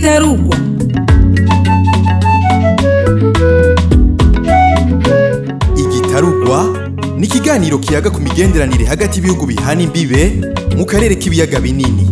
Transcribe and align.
igitarugwa 0.00 0.56
igitarugwa 5.76 6.66
ni 7.16 7.26
ikiganiro 7.26 7.78
kiyaga 7.78 8.10
ku 8.10 8.20
migenderanire 8.20 8.84
hagati 8.84 9.18
y'ibihugu 9.18 9.46
bihana 9.46 9.82
imbibe 9.82 10.40
mu 10.76 10.84
karere 10.86 11.14
k'ibiyaga 11.16 11.60
binini. 11.60 12.09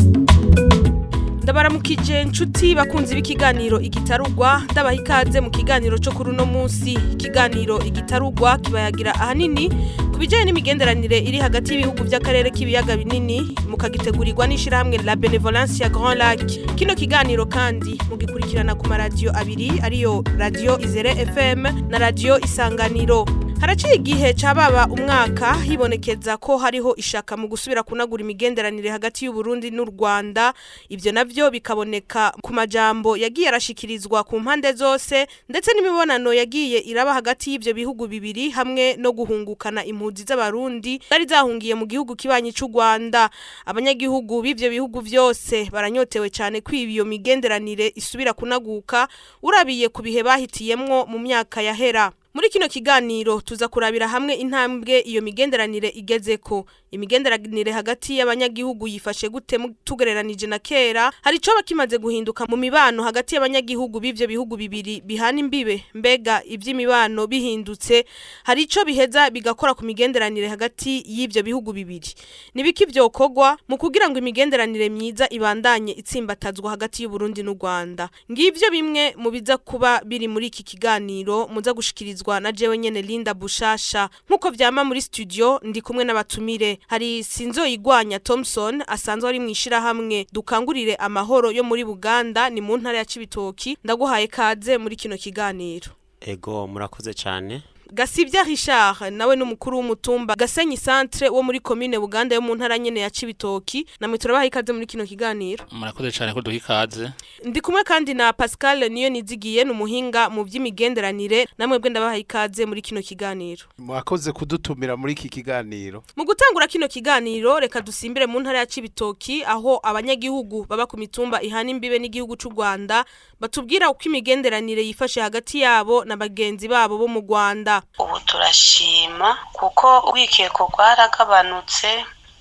Ndabaramukije 1.69 2.23
inshuti 2.23 2.75
bakunzi 2.75 3.15
b'ikiganiro 3.15 3.81
igitarugwa. 3.81 4.63
Ndabaha 4.73 4.95
ikaze 4.95 5.41
mu 5.41 5.51
kiganiro 5.51 5.99
cyo 6.01 6.13
kuri 6.13 6.31
uno 6.31 6.47
munsi. 6.47 6.93
Ikiganiro 7.13 7.77
igitarugwa 7.85 8.57
kibayagira 8.59 9.13
ahanini. 9.15 9.69
Ku 10.13 10.17
bijyanye 10.19 10.45
n'imigenderanire 10.49 11.19
iri 11.21 11.39
hagati 11.39 11.75
y'ibihugu 11.75 12.05
by'akarere 12.09 12.51
k'ibiyaga 12.51 12.97
binini 12.97 13.53
mukagitegurirwa 13.69 14.47
n'ishyirahamwe 14.49 14.99
la 15.05 15.17
benevolence 15.17 15.83
ya 15.85 15.89
grand 15.93 16.19
lac. 16.19 16.41
Kino 16.77 16.95
kiganiro 16.95 17.45
kandi 17.47 18.01
mugikurikirana 18.11 18.75
ku 18.75 18.87
maradiyo 18.89 19.31
abiri 19.37 19.77
ariyo 19.85 20.25
radiyo 20.39 20.81
izere 20.81 21.13
fm 21.29 21.69
na 21.91 21.99
radiyo 21.99 22.41
isanganiro. 22.41 23.27
Haraciye 23.61 23.95
igihe 23.95 24.33
cababa 24.35 24.87
umwaka 24.87 25.55
hibonekeza 25.55 26.37
ko 26.37 26.57
hariho 26.59 26.95
ishaka 26.97 27.37
mu 27.37 27.49
gusubira 27.49 27.83
kunagura 27.83 28.23
imigenderanire 28.23 28.91
hagati 28.91 29.25
y'u 29.25 29.33
Burundi 29.33 29.71
n'u 29.71 29.85
Rwanda. 29.85 30.55
Ivyo 30.89 31.13
navyo 31.13 31.51
bikaboneka 31.51 32.31
ku 32.43 32.53
majambo 32.53 33.17
yagiye 33.17 33.49
arashikirizwa 33.49 34.25
ku 34.25 34.41
mpande 34.41 34.73
zose 34.73 35.27
ndetse 35.49 35.73
n'imibonano 35.75 36.33
yagiye 36.33 36.79
iraba 36.79 37.15
hagati 37.15 37.51
y'ivyo 37.53 37.75
bihugu 37.75 38.07
bibiri 38.07 38.51
hamwe 38.51 38.97
no 38.97 39.13
guhungukana 39.13 39.85
impunzi 39.85 40.23
z'abarundi 40.25 41.01
zari 41.11 41.27
zahungiye 41.27 41.75
mu 41.75 41.87
gihugu 41.87 42.17
kibanyi 42.17 42.53
c'u 42.53 42.67
Rwanda. 42.71 43.31
Abanyagihugu 43.67 44.43
b'ivyo 44.43 44.71
bihugu 44.71 45.01
vyose 45.03 45.67
baranyotewe 45.73 46.31
cyane 46.31 46.61
ko 46.63 46.73
iyo 46.79 47.05
migenderanire 47.05 47.93
isubira 47.99 48.33
kunaguka 48.33 49.09
urabiye 49.43 49.89
ku 49.91 50.03
bihe 50.03 50.23
bahitiyemwo 50.23 51.07
mu 51.11 51.19
myaka 51.19 51.59
yahera. 51.63 52.13
Muri 52.39 52.49
kino 52.51 52.69
kiganiro 52.69 53.41
tuza 53.41 53.69
kurabira 53.69 54.09
hamwe 54.09 54.35
intambwe 54.35 55.01
iyo 55.01 55.23
migenderanire 55.23 55.89
igezeko. 55.89 56.67
Imigenderanire 56.91 57.73
hagati 57.73 58.19
y'abanyagihugu 58.19 58.89
yifashe 58.89 59.29
gute 59.29 59.59
tugereranije 59.85 60.47
na 60.47 60.59
kera? 60.59 61.13
Hari 61.23 61.37
ico 61.37 61.51
bakimaze 61.57 61.99
guhinduka 61.99 62.47
mu 62.47 62.57
mibano 62.57 63.03
hagati 63.03 63.35
y'abanyagihugu 63.35 64.01
b'ivyo 64.01 64.27
bihugu 64.27 64.57
bibiri 64.57 65.01
bihana 65.01 65.41
imbibe? 65.41 65.85
Mbega 65.95 66.43
ivy'imibano 66.47 67.27
bihindutse. 67.27 68.05
Hari 68.45 68.63
ico 68.63 68.85
biheza 68.85 69.31
bigakora 69.31 69.75
ku 69.75 69.85
migenderanire 69.85 70.49
hagati 70.49 71.03
y'ivyo 71.07 71.43
bihugu 71.43 71.73
bibiri. 71.75 72.15
Nibiki 72.55 72.85
vyokorwa? 72.87 73.59
Mu 73.69 73.77
kugira 73.77 74.09
ngo 74.09 74.19
imigenderanire 74.19 74.89
myiza 74.89 75.27
ibandanye 75.31 75.93
itsimbatazwa 75.93 76.71
hagati 76.71 77.03
y'u 77.03 77.11
Burundi 77.11 77.43
n'u 77.43 77.59
Rwanda. 77.59 78.09
Ngivyo 78.33 78.71
bimwe 78.71 79.13
mu 79.19 79.31
biza 79.35 79.57
kuba 79.59 80.01
biri 80.07 80.29
muri 80.31 80.47
iki 80.47 80.63
kiganiro 80.63 81.49
muza 81.53 81.73
gushikirizwa 81.75 82.28
na 82.41 82.53
jewe 82.53 82.79
nyene 82.79 83.03
Linda 83.03 83.35
Bushasha. 83.35 84.09
Nkuko 84.29 84.51
vyama 84.51 84.85
muri 84.85 85.03
studio 85.03 85.61
ndi 85.63 85.81
kumwe 85.83 86.05
n'abatumire. 86.05 86.79
Hari 86.87 87.25
Sinzo 87.25 87.67
Igwanya 87.67 88.19
Thompson 88.19 88.83
asanzwe 88.87 89.29
ari 89.29 89.41
mwishira 89.41 89.81
hamwe 89.81 90.27
dukangurire 90.33 90.95
amahoro 90.95 91.51
yo 91.51 91.65
muri 91.65 91.85
Buganda 91.85 92.51
ni 92.51 92.61
mu 92.61 92.77
ntara 92.77 92.99
ya 92.99 93.05
Cibitoki. 93.05 93.77
Ndaguhaye 93.85 94.27
kaze 94.27 94.79
muri 94.79 94.97
kino 94.97 95.17
kiganiro. 95.17 95.87
Ego 96.21 96.67
murakoze 96.67 97.15
cyane 97.15 97.63
Gasivya 97.93 98.43
Richard 98.43 99.13
nawe 99.13 99.37
n'umukuru 99.37 99.77
w'umutumba 99.77 100.35
Gasenyi 100.37 100.77
Centre 100.77 101.29
wo 101.29 101.43
muri 101.43 101.61
commune 101.61 101.99
Buganda 101.99 102.35
yo 102.35 102.41
mu 102.43 102.55
ntara 102.55 102.79
nyene 102.79 103.01
ya 103.01 103.11
Cibitoki. 103.11 103.87
Namwe 104.01 104.19
turabaha 104.19 104.47
ikaze 104.47 104.73
muri 104.73 104.87
kino 104.87 105.07
kiganiro. 105.07 105.65
Murakoze 105.73 106.13
cyane 106.13 106.33
ko 106.35 106.41
duha 106.43 106.57
ikaze. 106.57 107.11
Ndi 107.45 107.61
kumwe 107.61 107.85
kandi 107.85 108.15
na 108.15 108.33
Pascal 108.33 108.89
niyo 108.93 109.09
nizigiye 109.09 109.65
n'umuhinga 109.65 110.29
mu 110.31 110.45
by'imigenderanire 110.45 111.49
namwe 111.59 111.79
bwe 111.79 111.91
ndabaha 111.91 112.17
ikaze 112.21 112.67
muri 112.67 112.83
kino 112.83 113.01
kiganiro. 113.03 113.65
mwakoze 113.79 114.33
kudutumira 114.33 114.97
muri 114.97 115.13
iki 115.13 115.29
kiganiro. 115.29 116.05
Mu 116.17 116.25
gutangura 116.25 116.67
kino 116.69 116.89
kiganiro 116.89 117.57
reka 117.61 117.81
dusimbire 117.81 118.27
mu 118.27 118.41
ntara 118.41 118.59
ya 118.59 118.67
Cibitoki 118.67 119.45
aho 119.45 119.81
abanyagihugu 119.83 120.67
baba 120.69 120.85
ku 120.87 120.97
mitumba 121.01 121.41
ihana 121.43 121.71
imbibe 121.73 121.99
n'igihugu 121.99 122.37
c'u 122.37 122.51
Rwanda 122.53 123.05
batubwira 123.41 123.89
uko 123.91 124.03
imigenderanire 124.05 124.85
yifashe 124.85 125.21
hagati 125.25 125.61
yabo 125.65 126.05
na 126.05 126.17
bagenzi 126.21 126.69
babo 126.69 126.99
bo 126.99 127.09
mu 127.09 127.21
Rwanda. 127.25 127.78
Ubu 127.99 128.17
turashima 128.29 129.29
kuko 129.53 129.87
urwikeko 130.09 130.61
rwaragabanutse 130.73 131.91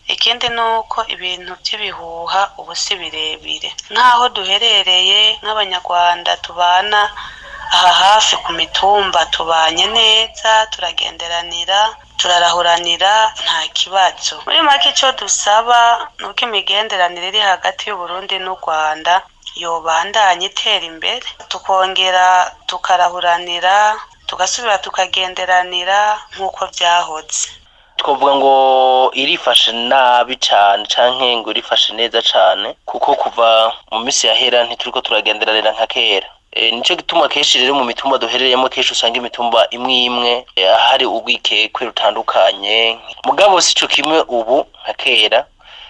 ikindi 0.07 0.47
ni 0.49 0.61
uko 0.79 1.03
ibintu 1.13 1.51
by'ibihuha 1.61 2.41
ubu 2.59 2.71
si 2.75 2.95
birebire. 2.95 3.69
Nk'aho 3.91 4.29
duherereye 4.35 5.21
nk'abanyarwanda 5.43 6.31
tubana 6.45 7.01
aha 7.75 7.91
hafi 8.01 8.35
ku 8.43 8.51
mitumba 8.55 9.25
tubanye 9.35 9.85
neza 9.97 10.51
turagenderanira 10.71 11.79
turarahuranira 12.17 13.13
nta 13.43 13.59
kibazo. 13.77 14.35
Muri 14.47 14.61
make 14.63 14.89
icyo 14.95 15.11
dusaba 15.19 16.07
ni 16.19 16.25
uko 16.31 16.39
imigenderanire 16.47 17.27
iri 17.27 17.41
hagati 17.43 17.89
y'uburundi 17.91 18.35
n'u 18.39 18.55
rwanda 18.55 19.13
yobandanya 19.59 20.45
itera 20.49 20.85
imbere. 20.87 21.27
Tukongera 21.51 22.27
tukarahuranira 22.69 23.75
tugasubira 24.27 24.77
tukagenderanira 24.77 25.99
nk'uko 26.35 26.67
byahoze. 26.73 27.47
Twavuga 27.97 28.35
ngo 28.35 28.53
irifashe 29.13 29.71
nabi 29.71 30.35
cyane 30.47 30.85
canke 30.85 31.27
ngo 31.37 31.49
irifashe 31.51 31.93
neza 31.93 32.21
cyane 32.21 32.75
kuko 32.85 33.15
kuva 33.15 33.73
mu 33.91 33.99
minsi 34.05 34.27
yahera 34.27 34.63
ntituriko 34.63 35.01
turagenderanira 35.01 35.71
nka 35.73 35.87
kera. 35.87 36.27
E, 36.51 36.71
nico 36.71 36.95
gituma 36.95 37.27
kenshi 37.27 37.59
rero 37.59 37.73
mu 37.75 37.83
mitumba 37.83 38.17
duherereyemo 38.17 38.69
kenshi 38.69 38.93
usanga 38.93 39.17
imitumba 39.17 39.67
imwe 39.69 39.93
imwe 40.09 40.33
hari 40.87 41.05
urwikekwe 41.05 41.85
rutandukanye 41.85 42.97
mugabo 43.25 43.61
sico 43.61 43.87
kimwe 43.87 44.21
ubu 44.27 44.65
nka 44.83 44.93
kera. 44.93 45.39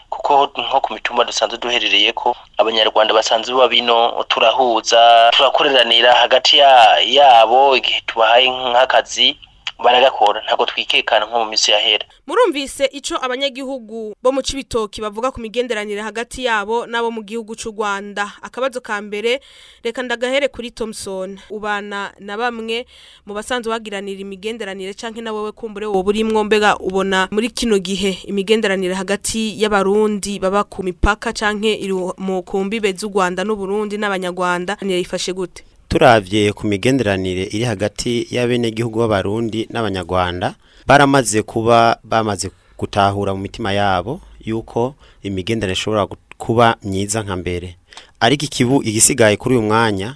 Kuko 0.09 0.50
nko 0.57 0.78
ku 0.81 0.94
mitumba 0.94 1.23
dusanzwe 1.23 1.57
duherereye 1.57 2.12
ko 2.13 2.35
abanyarwanda 2.57 3.13
basanzwe 3.13 3.53
baba 3.53 3.68
bino 3.68 4.23
turahuza 4.29 5.29
turakoreranira 5.34 6.13
hagati 6.16 6.57
ya, 6.57 6.97
yabo 7.03 7.75
igihe 7.75 8.01
tubahaye 8.07 8.47
nk'akazi. 8.50 9.38
Baragakora 9.84 10.42
ntabwo 10.46 10.66
twikekana 10.66 11.26
nko 11.26 11.40
mu 11.40 11.46
minsi 11.50 11.72
yahera 11.72 12.06
Murumvise 12.28 12.86
ico 12.92 13.16
abanyagihugu 13.22 14.16
bo 14.24 14.32
mu 14.32 14.42
Cibitoki 14.42 15.02
bavuga 15.02 15.32
ku 15.32 15.40
migenderanire 15.40 16.02
hagati 16.02 16.44
yabo 16.46 16.86
nabo 16.86 17.12
mu 17.12 17.24
gihugu 17.24 17.56
c'u 17.56 17.72
Rwanda. 17.72 18.32
Akabazo 18.42 18.82
ka 18.82 19.00
mbere 19.02 19.40
reka 19.84 20.04
ndagahere 20.04 20.48
kuri 20.52 20.72
Thompson. 20.72 21.40
Ubana 21.50 22.12
na 22.20 22.36
bamwe 22.38 22.84
mu 23.26 23.32
basanzwe 23.34 23.72
bagiranira 23.72 24.20
imigenderanire 24.22 24.94
canke 24.94 25.22
na 25.22 25.32
wewe 25.32 25.52
kumbure 25.56 25.86
wo 25.88 26.04
burimwo 26.04 26.44
mbega 26.44 26.76
ubona 26.84 27.28
muri 27.32 27.48
kino 27.50 27.80
gihe 27.80 28.28
imigenderanire 28.28 28.94
hagati 28.94 29.56
y'abarundi 29.62 30.40
baba 30.40 30.64
ku 30.68 30.84
mipaka 30.84 31.32
canke 31.32 31.72
iri 31.80 31.94
mu 32.20 32.44
kumbibe 32.44 32.92
z'u 32.92 33.08
Rwanda 33.08 33.44
n'u 33.48 33.56
Burundi 33.56 33.96
n'abanyarwanda 33.98 34.76
nirifashe 34.84 35.32
gute? 35.34 35.64
Turavye 35.88 36.53
ku 36.53 36.68
migenderanire 36.68 37.44
iri 37.44 37.64
hagati 37.64 38.28
y'abenegihugu 38.31 39.00
b'abarundi 39.00 39.68
n'abanyarwanda 39.72 40.56
baramaze 40.88 41.42
kuba 41.44 42.00
bamaze 42.03 42.52
gutahura 42.78 43.34
mu 43.36 43.42
mitima 43.42 43.72
yabo 43.74 44.22
yuko 44.46 44.96
imigenderanire 45.24 45.74
ishobora 45.80 46.08
kuba 46.38 46.76
myiza 46.84 47.24
nka 47.24 47.36
mbere. 47.36 47.76
Ariko 48.20 48.46
ikibu 48.46 48.84
igisigaye 48.84 49.38
kuri 49.38 49.56
uyu 49.58 49.68
mwanya 49.68 50.16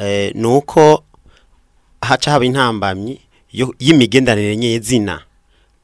eh, 0.00 0.32
ni 0.34 0.46
uko 0.46 1.04
haca 2.02 2.30
haba 2.30 2.44
intambamyi 2.44 3.20
y'imigenderanire 3.78 4.56
nyezina. 4.56 5.20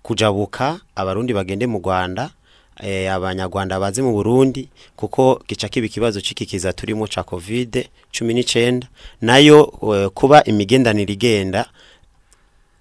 Kujabuka 0.02 0.80
abarundi 0.96 1.32
bagende 1.34 1.66
mu 1.66 1.78
Rwanda 1.78 2.30
abanyarwanda 3.12 3.80
baze 3.80 4.02
mu 4.02 4.12
Burundi 4.12 4.68
kuko 4.96 5.40
gica 5.48 5.68
kiba 5.68 5.86
ikibazo 5.86 6.20
cikikiza 6.20 6.72
turimo 6.72 7.06
ca 7.06 7.22
Covid 7.22 7.88
19 8.12 8.82
na 9.20 9.38
yo 9.38 9.72
eh, 9.94 10.08
kuba 10.14 10.44
imigendanire 10.44 11.12
igenda 11.12 11.66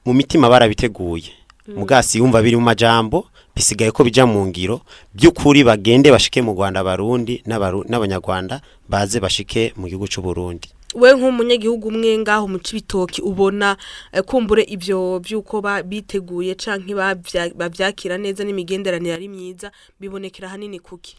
mu 0.06 0.13
mitima 0.13 0.50
barabiteguye. 0.50 1.31
Mugasi 1.68 2.18
yumva 2.18 2.42
biri 2.42 2.56
mu 2.56 2.62
majambo 2.62 3.25
bisigaye 3.56 3.92
ko 3.92 4.03
bija 4.03 4.25
mu 4.25 4.45
ngiro. 4.45 4.81
By'ukuri 5.13 5.63
bagende 5.63 6.12
bashike 6.12 6.41
mu 6.41 6.51
Rwanda 6.53 6.83
barundi 6.83 7.41
n'abanyarwanda 7.89 8.62
baze 8.89 9.19
bashike 9.19 9.74
mu 9.75 9.88
gihugu 9.88 10.07
c'u 10.07 10.21
Burundi 10.21 10.75
we 10.95 11.13
nk'umunyagihugu 11.13 11.88
umwe 11.88 12.18
ngaho 12.18 12.47
mu 12.47 12.59
cibitoki 12.59 13.21
ubona 13.21 13.77
eh, 14.12 14.24
kumbure 14.24 14.63
ivyo 14.63 15.19
vyuko 15.19 15.62
ba- 15.62 15.83
biteguye 15.83 16.56
bavya- 16.56 17.53
bavyakira 17.56 18.18
neza 18.18 18.44
n'imigenderanire 18.44 19.13
ari 19.13 19.27
myiza 19.27 19.71
bibonekera 20.00 20.50
hanini 20.50 20.80
kuki? 20.80 21.15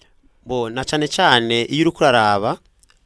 Bo 0.46 0.70
na 0.70 0.84
cane 0.84 1.08
cane 1.08 1.62
iyo 1.62 1.82
uriko 1.82 1.98
uraraba 2.04 2.58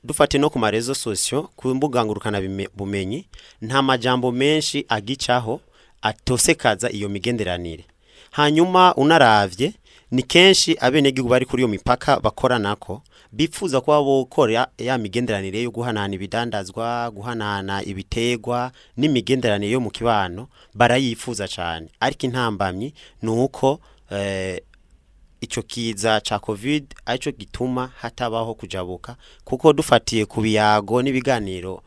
dufate 0.05 0.38
no 0.38 0.50
ku 0.50 0.58
marezo 0.58 0.94
sosio 0.94 1.49
ku 1.56 1.75
mbuga 1.75 2.05
ngurukana 2.05 2.40
bumenyi 2.76 3.26
nta 3.62 3.82
majambo 3.82 4.32
menshi 4.32 4.84
agicaho 4.88 5.61
atosekaza 6.02 6.90
iyo 6.90 7.08
migenderanire. 7.08 7.84
Hanyuma 8.31 8.94
unaravye 8.94 9.73
ni 10.11 10.23
kenshi 10.23 10.76
abenegihugu 10.81 11.31
bari 11.31 11.46
kuri 11.46 11.61
iyo 11.62 11.69
mipaka 11.69 12.20
bakoranako 12.20 13.02
bifuza 13.32 13.80
kuba 13.80 14.02
bokora 14.02 14.68
ya 14.78 14.98
migenderanire 14.98 15.62
yo 15.62 15.70
guhanahana 15.70 16.14
ibidandazwa 16.14 17.10
guhanahana 17.10 17.84
ibitegwa 17.84 18.72
n'imigenderanire 18.96 19.72
yo 19.72 19.80
mu 19.80 19.90
kibano 19.90 20.48
barayifuza 20.74 21.48
cyane 21.48 21.88
ariko 22.00 22.26
intambamyi 22.26 22.94
ni 23.22 23.30
uko 23.30 23.80
eh, 24.10 24.62
icyo 25.40 25.62
kiza 25.62 26.20
ca 26.20 26.38
covid 26.38 26.94
ari 27.06 27.18
cyo 27.18 27.32
gituma 27.32 27.90
hatabaho 27.96 28.54
kujabuka 28.54 29.16
kuko 29.44 29.72
dufatiye 29.72 30.26
ku 30.26 30.40
biyago 30.40 31.02
n'ibiganiro 31.02 31.82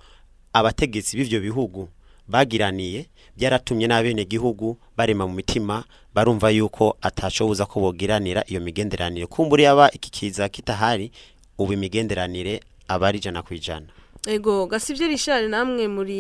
abategetsi 0.54 1.18
b'ivyo 1.18 1.40
bihugu 1.42 1.90
bagiraniye 2.28 3.06
byaratumye 3.38 3.88
n'abene 3.88 4.26
gihugu 4.26 4.78
barema 4.98 5.28
mu 5.28 5.34
mitima 5.34 5.84
barumva 6.14 6.50
yuko 6.50 6.98
atashoboza 7.02 7.66
ko 7.66 7.80
bogiranira 7.80 8.44
iyo 8.48 8.62
migenderanire. 8.62 9.26
Kumbura 9.26 9.64
yaba 9.64 9.92
iki 9.92 10.12
kiza 10.12 10.50
kitahari 10.50 11.12
ubu 11.58 11.74
imigenderanire 11.74 12.60
aba 12.88 13.08
ari 13.08 13.18
ijana 13.18 13.42
ku 13.44 13.54
ijana. 13.54 13.88
Ego 14.28 14.68
gasibye 14.68 15.08
rishari 15.08 15.48
namwe 15.48 15.88
muri 15.88 16.20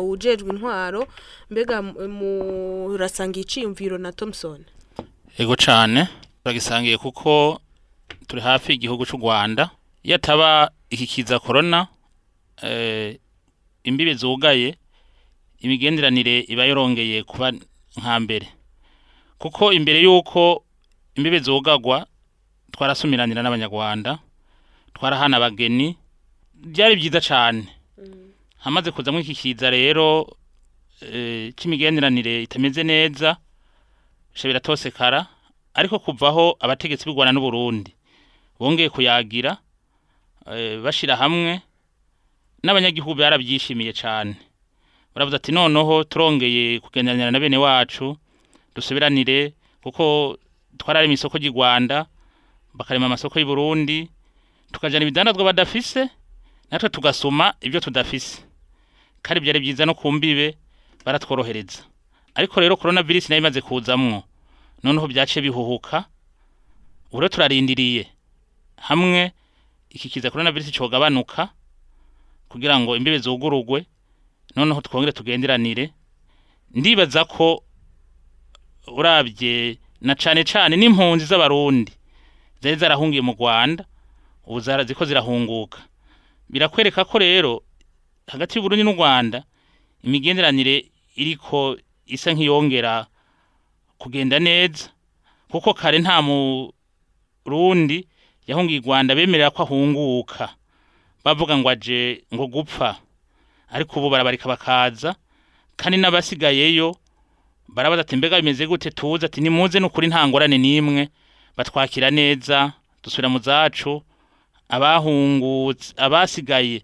ujejwe 0.00 0.48
intwaro 0.52 1.06
mbega 1.50 1.82
mu- 1.82 2.88
murasanga 2.88 3.40
iciyumviro 3.40 3.98
na 3.98 4.12
Thomson 4.12 4.64
ego 5.38 5.56
cyane 5.56 6.08
turagisangiye 6.42 6.98
kuko 6.98 7.60
turi 8.26 8.42
hafi 8.42 8.72
y'igihugu 8.72 9.04
cy'u 9.06 9.18
rwanda. 9.20 9.70
Iyo 10.02 10.16
ataba 10.16 10.70
iki 10.90 11.06
kiza 11.06 11.38
korona 11.38 11.86
eh, 12.62 13.18
imbibe 13.84 14.14
zugaye 14.14 14.74
imigenderanire 15.60 16.40
iba 16.48 16.64
yorongeye 16.64 17.22
kuba 17.22 17.52
nka 18.00 18.20
mbere. 18.20 18.48
Kuko 19.38 19.72
imbere 19.72 20.00
y'uko 20.02 20.64
imbibe 21.14 21.38
zugagwa 21.44 22.06
twarasumiranira 22.72 23.42
n'abanyarwanda. 23.42 24.18
Twarahana 24.94 25.36
abageni 25.36 25.96
byari 26.54 26.96
byiza 26.96 27.20
cyane 27.20 27.62
hamaze 28.58 28.90
kuzamo 28.90 29.18
iki 29.20 29.34
kiza 29.34 29.70
rero 29.70 30.26
eh, 31.02 31.52
cy'imigenderanire 31.56 32.42
itameze 32.42 32.82
neza 32.82 33.36
bisha 34.32 34.48
biratosekara 34.48 35.26
ariko 35.74 35.98
kuvaho 35.98 36.56
abategetsi 36.60 37.04
b'u 37.06 37.14
Rwanda 37.14 37.32
n'u 37.32 37.40
Burundi 37.40 37.90
bongeye 38.58 38.90
kuyagira 38.90 39.56
eh, 40.50 40.80
bashira 40.82 41.16
hamwe 41.16 41.62
n'abanyagihugu 42.62 43.14
barabyishimiye 43.14 43.92
cyane 43.94 44.34
baravuze 45.14 45.36
ati 45.38 45.52
noneho 45.54 46.04
turongeye 46.04 46.80
kugendanira 46.82 47.30
na 47.30 47.38
bene 47.40 47.56
wacu 47.56 48.16
dusubiranire 48.74 49.54
kuko 49.82 50.34
twararema 50.78 51.14
isoko 51.14 51.38
ry'i 51.38 51.50
Rwanda 51.54 52.06
bakarema 52.74 53.06
amasoko 53.06 53.38
y'u 53.38 53.46
Burundi 53.46 54.10
tukajana 54.72 55.02
ibidandazwa 55.02 55.44
badafise 55.44 56.08
natwe 56.70 56.88
tugasoma 56.88 57.54
ibyo 57.60 57.80
tudafise. 57.80 58.42
Kandi 59.22 59.40
byari 59.40 59.60
byiza 59.60 59.86
no 59.86 59.94
ku 59.94 60.12
mbibe 60.12 60.56
baratworohereza. 61.04 61.82
Ariko 62.34 62.60
rero 62.60 62.76
corona 62.76 63.02
virus 63.02 63.28
na 63.28 63.34
yo 63.36 63.40
imaze 63.42 63.60
kuzamwo 63.60 64.22
noneho 64.84 65.06
byaciye 65.08 65.42
bihuhuka 65.42 66.04
ubu 67.10 67.20
rero 67.20 67.28
turarindiriye. 67.28 68.06
Hamwe 68.76 69.32
iki 69.90 70.08
kiza 70.08 70.30
corona 70.30 70.52
virus 70.52 70.70
cogabanuka 70.72 71.48
kugira 72.48 72.78
ngo 72.80 72.96
imbibe 72.96 73.18
zugurugwe 73.18 73.86
noneho 74.56 74.80
twongere 74.80 75.12
tugenderanire. 75.12 75.92
Ndibaza 76.74 77.24
ko 77.24 77.64
urabye 78.86 79.78
na 80.00 80.14
cane 80.14 80.44
cane 80.44 80.76
n'impunzi 80.76 81.24
z'abarundi 81.26 81.92
zari 82.62 82.76
zarahungiye 82.76 83.22
mu 83.22 83.32
Rwanda 83.34 83.84
ubu 84.48 84.60
zarazi 84.60 84.94
ko 84.96 85.04
zirahunguka. 85.04 85.78
Birakwereka 86.48 87.04
ko 87.04 87.18
rero 87.20 87.62
hagati 88.26 88.56
y'Uburundi 88.58 88.84
n'u 88.84 88.96
Rwanda 88.96 89.44
imigenderanire 90.04 90.88
iriko 91.16 91.76
isa 92.06 92.32
nk'iyongera 92.32 93.06
kugenda 94.00 94.38
neza 94.40 94.88
kuko 95.52 95.74
kare 95.76 95.98
nta 96.00 96.22
murundi 96.24 98.08
yahungiye 98.48 98.78
i 98.80 98.82
Rwanda 98.82 99.14
bemerera 99.14 99.50
ko 99.52 99.62
ahunguka. 99.68 100.48
Bavuga 101.24 101.56
ngo 101.58 101.68
aje 101.68 102.24
ngo 102.34 102.46
gupfa. 102.46 102.96
Ariko 103.70 104.00
ubu 104.00 104.08
barabarika 104.10 104.48
bakaza 104.48 105.14
kandi 105.76 105.98
n'abasigayeyo 106.00 106.96
barabaza 107.68 108.00
ati 108.00 108.16
mbega 108.16 108.40
bimeze 108.40 108.64
gute? 108.66 108.90
Tuze 108.90 109.26
ati 109.28 109.40
nimuze 109.44 109.76
n'ukuri 109.80 110.08
nta 110.08 110.24
ngorane 110.28 110.56
n'imwe. 110.58 111.08
Batwakira 111.56 112.08
neza 112.10 112.72
dusubira 113.04 113.28
mu 113.28 113.38
zacu 113.38 114.00
abahungutse 114.68 115.94
abasigaye 115.96 116.82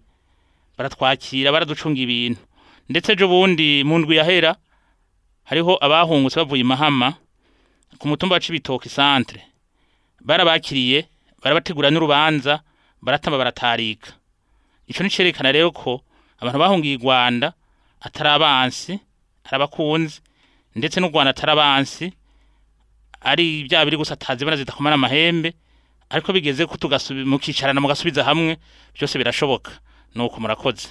baratwakira 0.77 1.51
baraducunga 1.51 1.99
ibintu. 2.01 2.41
Ndetse 2.89 3.11
ejo 3.13 3.27
bundi 3.27 3.83
mu 3.83 3.99
ndwi 3.99 4.15
yahera 4.19 4.55
hariho 5.49 5.77
abahungutse 5.81 6.37
bavuye 6.39 6.61
i 6.61 6.63
mahama 6.63 7.13
ku 7.99 8.07
mutumba 8.07 8.35
wa 8.35 8.41
cibitoke 8.41 8.89
centre. 8.89 9.41
Barabakiriye 10.21 11.07
barabategura 11.41 11.89
n'urubanza 11.89 12.61
baratamba 13.01 13.37
baratarika. 13.37 14.11
Ico 14.87 15.03
ni 15.03 15.09
cerekana 15.09 15.51
rero 15.51 15.71
ko 15.71 16.01
abantu 16.41 16.59
bahungiye 16.59 16.95
i 16.95 16.97
rwanda 17.01 17.53
atari 18.01 18.29
abansi 18.29 18.93
ari 19.45 19.55
abakunzi 19.55 20.21
ndetse 20.75 20.99
n'u 20.99 21.09
rwanda 21.09 21.29
atari 21.33 21.51
abansi 21.51 22.13
ari 23.21 23.63
bya 23.65 23.85
biri 23.85 23.97
gusa 23.97 24.13
atazibona 24.13 24.57
zidakomana 24.57 24.93
amahembe 24.97 25.53
ariko 26.09 26.33
bigeze 26.33 26.65
ko 26.65 26.75
mukicarana 27.25 27.81
mugasubiza 27.81 28.23
hamwe 28.23 28.57
byose 28.95 29.17
birashoboka. 29.17 29.71
Nuko 30.15 30.39
murakoze. 30.39 30.87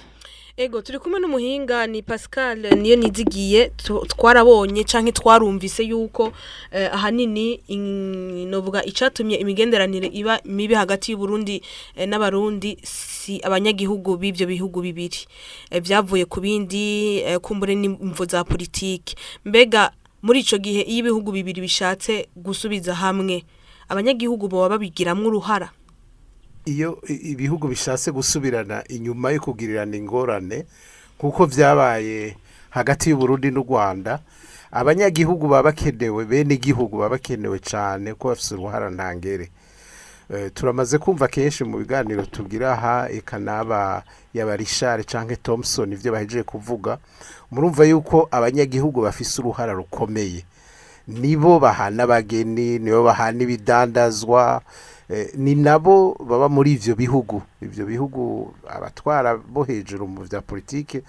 Ego 0.57 0.81
turi 0.81 0.99
kumwe 0.99 1.19
n'umuhinga 1.19 1.87
ni 1.87 2.01
Pascal 2.01 2.59
niyo 2.79 2.95
nizigiye 2.95 3.71
twarabonye 4.07 4.83
canke 4.83 5.11
twarumvise 5.11 5.83
yuko 5.83 6.31
eh, 6.71 6.87
ahanini 6.93 7.59
in- 7.67 8.47
novuga 8.47 8.79
icatumye 8.85 9.35
imigenderanire 9.35 10.07
iba 10.07 10.39
mibi 10.45 10.73
hagati 10.73 11.11
y'u 11.11 11.17
Burundi 11.17 11.61
eh, 11.95 12.07
n'abarundi 12.07 12.77
si 12.83 13.41
abanyagihugu 13.43 14.15
b'ivyo 14.17 14.47
bihugu 14.47 14.79
bibiri. 14.81 15.27
Eh, 15.71 15.81
vyavuye 15.83 16.25
ku 16.25 16.39
bindi 16.39 17.19
eh, 17.19 17.39
kumbure 17.39 17.75
n'imvo 17.75 18.25
za 18.25 18.43
politike 18.47 19.15
mbega 19.45 19.91
muri 20.23 20.39
ico 20.39 20.57
gihe 20.57 20.81
iyo 20.87 20.99
ibihugu 20.99 21.31
bibiri 21.35 21.61
bishatse 21.61 22.29
gusubiza 22.35 22.95
hamwe 22.95 23.43
abanyagihugu 23.89 24.47
boba 24.47 24.69
babigiramwo 24.69 25.27
uruhara. 25.27 25.69
Iyo 26.65 26.97
ibihugu 27.07 27.67
bishatse 27.67 28.11
gusubirana 28.11 28.83
inyuma 28.89 29.31
yo 29.31 29.39
kugirirana 29.41 29.95
ingorane 29.97 30.65
nk'uko 31.17 31.45
byabaye 31.47 32.35
hagati 32.69 33.09
y'uburundi 33.09 33.51
n'u 33.53 33.61
rwanda 33.63 34.19
abanyagihugu 34.71 35.47
baba 35.47 35.69
bakenewe 35.71 36.25
bene 36.25 36.53
igihugu 36.57 36.97
baba 36.97 37.15
bakenewe 37.21 37.59
cyane 37.61 38.13
ko 38.17 38.27
bafite 38.33 38.53
uruhara 38.57 38.89
ntangere 38.89 39.49
Eh, 40.25 40.49
turamaze 40.53 40.97
kumva 40.97 41.27
kenshi 41.29 41.61
mu 41.63 41.77
biganiro 41.77 42.25
tugira 42.25 42.73
aha 42.73 43.05
eka 43.13 43.37
n'aba 43.37 44.01
yaba 44.33 44.57
rishari 44.57 45.05
cyangwa 45.05 45.35
thompson 45.37 45.93
ibyo 45.93 46.09
bahejeje 46.11 46.41
kuvuga 46.43 46.97
murumva 47.53 47.85
yuko 47.85 48.25
abanyagihugu 48.33 49.05
bafise 49.05 49.37
uruhara 49.37 49.73
rukomeye. 49.77 50.41
Nibo 51.07 51.59
bahana 51.59 52.03
abageni 52.03 52.79
nibo 52.79 53.03
bahana 53.03 53.43
ibidandazwa 53.43 54.61
eh, 55.09 55.29
ni 55.37 55.55
nabo 55.55 56.17
baba 56.19 56.49
muri 56.49 56.73
ivyo 56.73 56.95
bihugu. 56.95 57.41
Ivyo 57.61 57.85
bihugu 57.85 58.53
abatwara 58.67 59.37
bo 59.37 59.63
hejuru 59.63 60.07
mu 60.07 60.23
vya 60.23 60.41
politike 60.41 61.03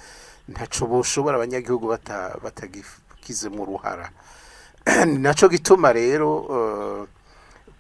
ntaco 0.49 0.87
boshobora 0.87 1.37
abanyagihugu 1.37 1.89
bata- 1.89 2.37
batagizemo 2.45 3.63
uruhara 3.63 4.11
ni 5.07 5.19
naco 5.19 5.49
gituma 5.49 5.93
rero 5.93 6.47
eh, 6.51 7.03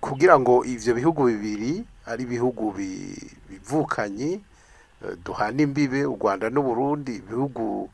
kugira 0.00 0.34
ngo 0.40 0.64
ivyo 0.64 0.94
bihugu 0.94 1.24
bibiri 1.30 1.84
ari 2.06 2.22
ibihugu 2.24 2.72
bi- 2.72 3.30
bivukanye 3.50 4.40
eh, 5.04 5.14
duhana 5.24 5.62
imbibe 5.62 6.02
u 6.06 6.16
Rwanda 6.18 6.50
n'u 6.50 6.62
Burundi 6.62 7.22
ibihugu 7.22 7.88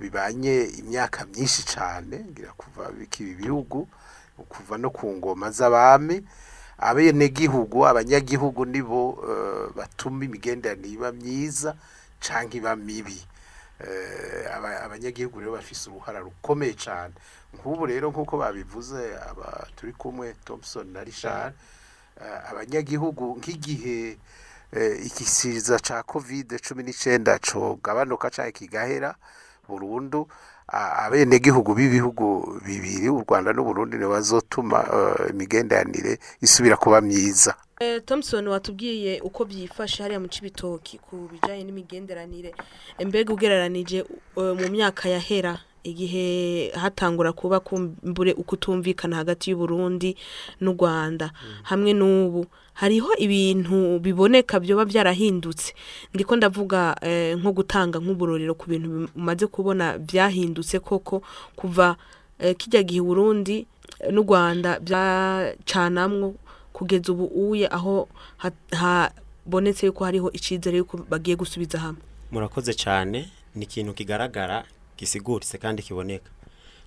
bibanye 0.00 0.64
imyaka 0.80 1.24
myinshi 1.26 1.62
cyane 1.64 2.16
ngira 2.30 2.52
kuva 2.56 2.90
bikibi 2.92 3.34
bihugu 3.34 3.88
kuva 4.48 4.78
no 4.78 4.90
ku 4.90 5.06
ngoma 5.16 5.50
z'abami. 5.50 6.26
Abenegihugu 6.78 7.86
abanyagihugu 7.86 8.64
nibo 8.66 9.22
eh, 9.30 9.70
batuma 9.76 10.24
imigenderanire 10.24 10.90
iba 10.94 11.12
myiza 11.12 11.76
canke 12.20 12.56
iba 12.58 12.76
mibi. 12.76 13.14
Eh, 13.80 14.50
aba- 14.54 14.82
abanyagihugu 14.82 15.40
rero 15.40 15.52
bafise 15.52 15.90
uruhara 15.90 16.18
rukomeye 16.20 16.74
cyane 16.74 17.14
nk'ubu 17.54 17.86
rero 17.86 18.10
nk'uko 18.10 18.36
babivuze 18.38 19.14
turi 19.76 19.92
kumwe 19.92 20.34
Thompson 20.44 20.86
na 20.92 21.04
Richard 21.04 21.54
eh, 22.20 22.50
abanyagihugu 22.50 23.38
nk'igihe 23.38 24.18
igisiza 25.06 25.78
ca 25.78 26.02
covid 26.02 26.58
cumi 26.60 26.82
n'icyenda 26.82 27.38
cogabanuka 27.38 28.30
canke 28.30 28.52
kigahera 28.66 29.14
burundu 29.68 30.28
abenegihugu 31.04 31.74
b'ibihugu 31.74 32.60
bibiri 32.66 33.08
u 33.08 33.20
Rwanda 33.20 33.52
n'u 33.52 33.64
Burundi 33.64 33.96
ne 33.96 34.06
bazotuma 34.06 34.78
eh, 34.96 35.30
imigenderanire 35.30 36.18
isubira 36.40 36.76
kuba 36.76 37.00
myiza. 37.00 37.54
Eh, 37.80 38.02
Thompson 38.04 38.48
watubwiye 38.48 39.20
uko 39.20 39.44
byifashe 39.44 40.02
hariya 40.02 40.20
mu 40.20 40.28
Cibitoki 40.28 40.98
ku 40.98 41.28
bijanye 41.32 41.64
n'imigenderanire. 41.64 42.54
Mbega 43.04 43.32
ugereranije 43.32 44.04
uh, 44.36 44.54
mu 44.58 44.68
myaka 44.70 45.08
yahera 45.08 45.58
igihe 45.84 46.70
hatangura 46.74 47.32
kuba 47.32 47.60
kumbure 47.60 48.32
ukutumvikana 48.32 49.16
hagati 49.16 49.50
y'u 49.50 49.56
Burundi 49.58 50.16
n'u 50.60 50.72
Rwanda 50.72 51.30
hamwe 51.62 51.92
n'ubu 51.92 52.46
hariho 52.74 53.12
ibintu 53.20 53.98
biboneka 54.00 54.60
byoba 54.60 54.84
byarahindutse. 54.84 55.74
Ndiko 56.14 56.36
ndavuga 56.36 56.96
eh, 57.00 57.36
nko 57.38 57.52
gutanga 57.52 57.98
nk'uburorero 58.00 58.54
ku 58.58 58.66
bintu 58.66 59.08
umaze 59.16 59.46
kubona 59.46 59.98
byahindutse 59.98 60.80
koko 60.80 61.22
kuva 61.56 61.96
eh, 62.40 62.56
kijya 62.56 62.82
gihe 62.82 63.00
u 63.00 63.04
Burundi 63.04 63.66
n'u 64.10 64.22
Rwanda 64.26 64.80
byacanamwo 64.80 66.34
kugeza 66.72 67.12
ubu 67.12 67.24
uye 67.26 67.68
aho 67.68 68.08
ha- 68.36 68.50
habonetse 68.74 69.86
yuko 69.86 70.04
hariho 70.04 70.32
icizere 70.32 70.78
yuko 70.78 70.96
bagiye 71.10 71.36
gusubiza 71.36 71.78
hamwe. 71.78 72.00
Murakoze 72.32 72.74
cyane 72.74 73.30
ni 73.54 73.64
ikintu 73.64 73.92
kigaragara 73.94 74.64
gisiguritse 74.98 75.58
kandi 75.58 75.82
kiboneka. 75.82 76.30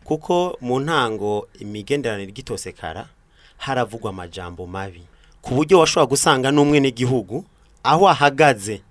Kuko 0.03 0.57
mu 0.61 0.79
ntango 0.79 1.47
imigenderanire 1.59 2.29
igitosekara 2.31 3.07
haravugwa 3.57 4.09
amajambo 4.09 4.67
mabi. 4.67 5.03
Ku 5.41 5.53
buryo 5.55 5.79
washobora 5.79 6.09
gusanga 6.09 6.51
n'umwe 6.51 6.79
n'igihugu 6.79 7.45
aho 7.83 8.09
ahagaze 8.09 8.81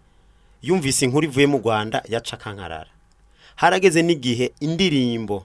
yumvise 0.63 1.05
inkuru 1.05 1.27
ivuye 1.27 1.47
mu 1.47 1.59
rwanda 1.59 2.03
yaca 2.09 2.33
akankarara. 2.37 2.91
Harageze 3.57 4.03
n'igihe 4.03 4.53
indirimbo 4.61 5.45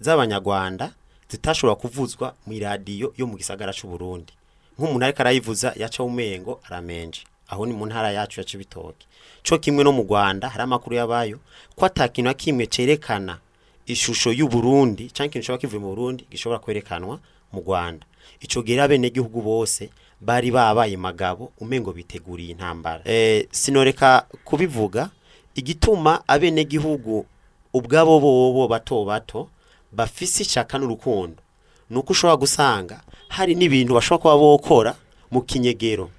z'abanyarwanda 0.00 0.92
zitashobora 1.30 1.76
kuvuzwa 1.76 2.34
mu 2.46 2.52
iradiyo 2.52 3.14
yo 3.16 3.26
mu 3.26 3.36
gisagara 3.36 3.72
cy'u 3.72 3.88
Burundi 3.90 4.32
nk'umuntu 4.78 5.04
ariko 5.04 5.20
arayivuza 5.22 5.68
yaca 5.76 6.00
umengo 6.02 6.60
aramenje. 6.66 7.22
Aho 7.50 7.66
ni 7.66 7.72
mu 7.72 7.86
ntara 7.86 8.12
yacu 8.12 8.40
ya 8.40 8.46
Cibitoke. 8.46 9.06
Cyo 9.42 9.58
kimwe 9.58 9.84
no 9.84 9.92
mu 9.92 10.02
Rwanda 10.02 10.48
hari 10.48 10.62
amakuru 10.62 10.96
yabayo 10.96 11.38
ko 11.76 11.86
atakintu 11.86 12.28
na 12.28 12.34
kimwe 12.34 12.66
cerekana 12.66 13.38
ishusho 13.86 14.32
y'u 14.32 14.48
Burundi 14.48 15.10
cyangwa 15.10 15.26
ikintu 15.26 15.40
gishobora 15.42 15.60
kivuye 15.60 15.80
mu 15.82 15.88
Burundi 15.94 16.26
gishobora 16.30 16.58
kwerekanwa 16.58 17.18
mu 17.52 17.60
Rwanda. 17.60 18.06
Ico 18.40 18.62
gihe 18.62 18.80
abene 18.80 19.10
gihugu 19.10 19.42
bose 19.42 19.90
bari 20.20 20.50
babaye 20.50 20.96
magabo 20.96 21.52
umengo 21.60 21.92
biteguriye 21.92 22.50
intambara. 22.52 23.02
Eh 23.04 23.46
sinoreka 23.50 24.26
kubivuga 24.44 25.10
igituma 25.54 26.22
abene 26.28 26.64
gihugu 26.64 27.26
ubwabo 27.74 28.20
bobo 28.20 28.68
bato 28.68 29.04
bato 29.04 29.48
bafise 29.92 30.42
ishaka 30.42 30.78
n'urukundo 30.78 31.42
nuko 31.90 32.12
ushobora 32.12 32.36
gusanga 32.36 33.00
hari 33.28 33.54
n'ibintu 33.54 33.94
bashobora 33.94 34.22
kuba 34.22 34.36
bokora 34.38 34.92
mu 35.30 35.42
kinyegero. 35.42 36.10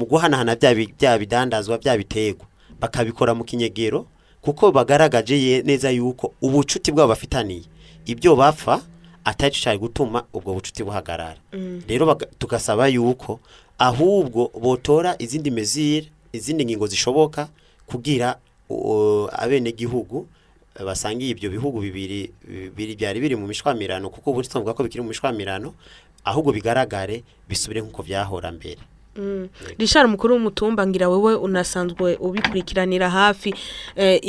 Mu 0.00 0.06
guhanahana 0.08 0.56
bya 0.56 0.72
bi- 0.74 0.88
bya 0.98 1.18
bidandazwa 1.20 1.76
bya 1.78 1.96
biterwa 2.00 2.46
bakabikora 2.80 3.34
mu 3.36 3.44
kinyegero 3.44 4.06
kuko 4.40 4.72
bagaragaje 4.72 5.60
neza 5.68 5.90
yuko 5.92 6.32
ubucuti 6.40 6.88
bwabo 6.92 7.12
bafitaniye. 7.12 7.68
Ibyo 8.08 8.32
bapfa 8.36 8.80
atari 9.24 9.52
cyari 9.52 9.76
gutuma 9.78 10.24
ubwo 10.32 10.54
bucuti 10.56 10.80
buhagarara. 10.82 11.36
Rero 11.88 12.06
baga- 12.08 12.26
tugasaba 12.40 12.88
yuko 12.88 13.40
ahubwo 13.78 14.48
botora 14.56 15.12
izindi 15.20 15.50
mezire 15.52 16.08
izindi 16.32 16.64
ngingo 16.64 16.86
zishoboka 16.88 17.48
kugira 17.86 18.40
abenegihugu 19.32 20.26
basangiye 20.84 21.30
ibyo 21.36 21.50
bihugu 21.50 21.80
bibiri 21.84 22.32
byari 22.96 23.20
biri 23.20 23.36
mu 23.36 23.44
mishwamirano 23.46 24.08
kuko 24.10 24.30
ubu 24.32 24.42
tuvuga 24.42 24.72
ko 24.74 24.82
bikiri 24.88 25.02
mu 25.04 25.08
mishwamirano 25.12 25.74
ahubwo 26.24 26.52
bigaragare 26.52 27.20
bisubire 27.48 27.80
nk'uko 27.84 28.02
byahora 28.02 28.48
mbere. 28.52 28.80
Richard 29.78 30.10
mukuru 30.10 30.34
w'umutumba 30.34 30.86
ngira 30.86 31.08
wewe 31.08 31.34
unasanzwe 31.34 32.16
ubikurikiranira 32.16 33.10
hafi. 33.10 33.54
Eh, 33.96 34.20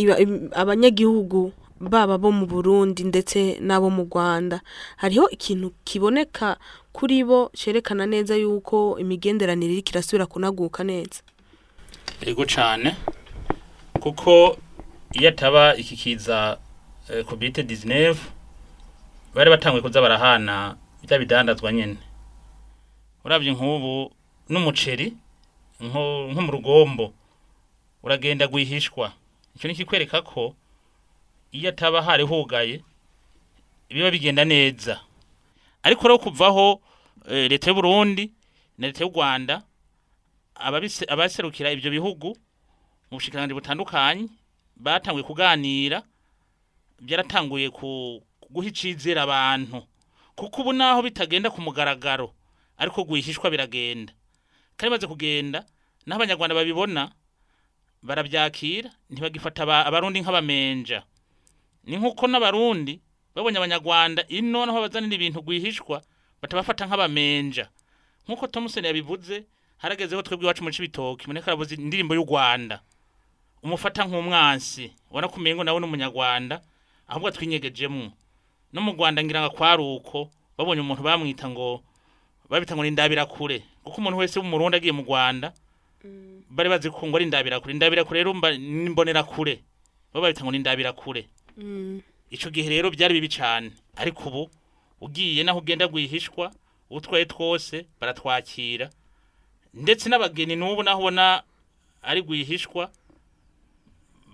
abanyagihugu 0.56 1.54
baba 1.80 2.18
bo 2.18 2.32
mu 2.32 2.46
Burundi 2.46 3.04
ndetse 3.04 3.58
n'abo 3.62 3.90
mu 3.90 4.04
Rwanda. 4.12 4.62
Hariho 4.98 5.30
ikintu 5.30 5.72
kiboneka 5.84 6.58
kuri 6.94 7.24
bo 7.24 7.50
cerekana 7.54 8.06
neza 8.06 8.36
yuko 8.36 8.98
imigenderanire 9.00 9.74
iriko 9.74 9.90
irasubira 9.94 10.26
kunaguka 10.26 10.84
neza? 10.84 11.22
Ego 12.22 12.46
cyane 12.46 12.96
kuko 14.00 14.58
iyo 15.14 15.30
ataba 15.30 15.76
iki 15.76 15.96
kiza 15.98 16.58
eh, 17.10 17.26
covid 17.26 17.58
19 17.58 18.16
bari 19.36 19.50
batanguye 19.50 19.82
kuza 19.82 20.02
barahana 20.02 20.76
bya 21.04 21.20
bidandazwa 21.20 21.72
nyene. 21.74 21.98
Uravye 23.26 23.52
nk'ubu 23.54 24.12
n'umuceri 24.52 25.14
nko 25.82 26.42
mu 26.46 26.52
rugombo. 26.52 27.14
Uragenda 28.04 28.48
gwihishwa 28.48 29.14
ico 29.56 29.68
ni 29.68 29.76
kikwereka 29.76 30.22
ko 30.22 30.56
iyo 31.52 31.70
ataba 31.70 32.02
hari 32.02 32.24
hugaye 32.24 32.82
biba 33.90 34.12
bigenda 34.12 34.46
neza. 34.46 35.00
Ariko 35.84 36.04
rero 36.08 36.20
kuvaho 36.20 36.82
eh, 37.30 37.50
leta 37.50 37.70
y'u 37.70 37.76
Burundi 37.76 38.32
na 38.78 38.88
leta 38.88 39.04
y'u 39.04 39.12
Rwanda 39.12 39.64
abaserukira 41.08 41.72
ibyo 41.72 41.92
bihugu 41.92 42.28
mu 43.12 43.18
bushikiranganji 43.18 43.54
butandukanye 43.54 44.28
batanguye 44.78 45.24
kuganira 45.24 46.04
byaratanguye 47.02 47.70
guha 47.70 48.68
icizere 48.68 49.20
abantu. 49.22 49.84
Kuko 50.36 50.62
ubu 50.62 50.74
naho 50.74 51.02
bitagenda 51.02 51.50
ku 51.50 51.62
mugaragaro 51.62 52.34
ariko 52.78 53.04
guhishishwa 53.04 53.50
biragenda. 53.50 54.14
Kandi 54.82 54.90
maze 54.98 55.06
kugenda 55.08 55.60
naho 56.10 56.18
abanyarwanda 56.18 56.56
babibona 56.58 57.12
barabyakira 58.04 58.90
ntibagifata 59.10 59.64
aba- 59.64 59.86
abarundi 59.86 60.22
nk'abamenja. 60.22 61.04
Ni 61.86 61.98
nk'uko 61.98 62.26
n'abarundi 62.28 62.98
babonye 63.36 63.58
abanyarwanda 63.62 64.26
ino 64.28 64.66
naho 64.66 64.82
bazanira 64.82 65.16
ibintu 65.16 65.40
rwihishwa 65.46 66.02
batabafata 66.42 66.86
nk'abamenja. 66.90 67.70
Nk'uko 68.26 68.48
Thompson 68.50 68.86
yabivuze 68.86 69.46
haragezeho 69.78 70.22
twebwe 70.26 70.46
iwacu 70.46 70.64
mu 70.66 70.72
Cibitoke 70.74 71.28
muneka 71.30 71.48
aravuze 71.54 71.76
indirimbo 71.78 72.16
y'u 72.18 72.26
Rwanda. 72.26 72.82
Umufata 73.64 74.06
nk'umwansi 74.10 74.90
ubona 75.10 75.28
ko 75.30 75.36
umengo 75.38 75.62
nawe 75.64 75.78
n'umunyarwanda 75.80 76.62
ahubwo 77.08 77.28
atwinyegejemwo 77.30 78.10
no 78.74 78.80
mu 78.82 78.92
Rwanda 78.98 79.22
ngira 79.24 79.42
ngo 79.46 79.54
kwari 79.54 79.84
uko 79.86 80.30
babonye 80.58 80.82
umuntu 80.82 81.04
bamwita 81.06 81.46
ngo 81.50 81.84
babita 82.52 82.76
ngo 82.76 82.84
ni 82.84 82.92
ndabira 82.92 83.26
kure. 83.26 83.64
Kuko 83.84 83.98
umuntu 84.04 84.18
wese 84.20 84.36
w'umurundi 84.40 84.78
agiye 84.78 84.92
mu 84.92 85.04
Rwanda 85.08 85.54
bari 86.52 86.70
bazi 86.70 86.90
ko 86.92 87.08
ngo 87.08 87.16
ari 87.16 87.26
ndabira 87.32 87.60
kure. 87.64 87.74
Ndabira 87.74 88.04
kure 88.04 88.20
rero 88.20 88.34
mbonera 88.36 89.24
kure. 89.24 89.64
Bo 90.14 90.20
babita 90.22 90.44
ngo 90.44 90.52
ni 90.52 90.60
ndabira 90.60 90.92
kure 90.94 91.28
ico 92.32 92.50
gihe 92.50 92.70
rero 92.70 92.92
byari 92.92 93.14
bibi 93.16 93.28
cyane 93.30 93.72
ariko 93.96 94.30
ubu 94.30 94.50
ugiye 95.02 95.44
naho 95.44 95.60
ugenda 95.60 95.88
gwihishwa 95.88 96.52
utwaye 96.90 97.26
twose 97.26 97.86
baratwakira. 98.00 98.90
Ndetse 99.74 100.10
n'abageni 100.10 100.56
n'ubu 100.56 100.84
naho 100.84 101.00
ubona 101.00 101.44
ari 102.04 102.22
gwihishwa 102.22 102.92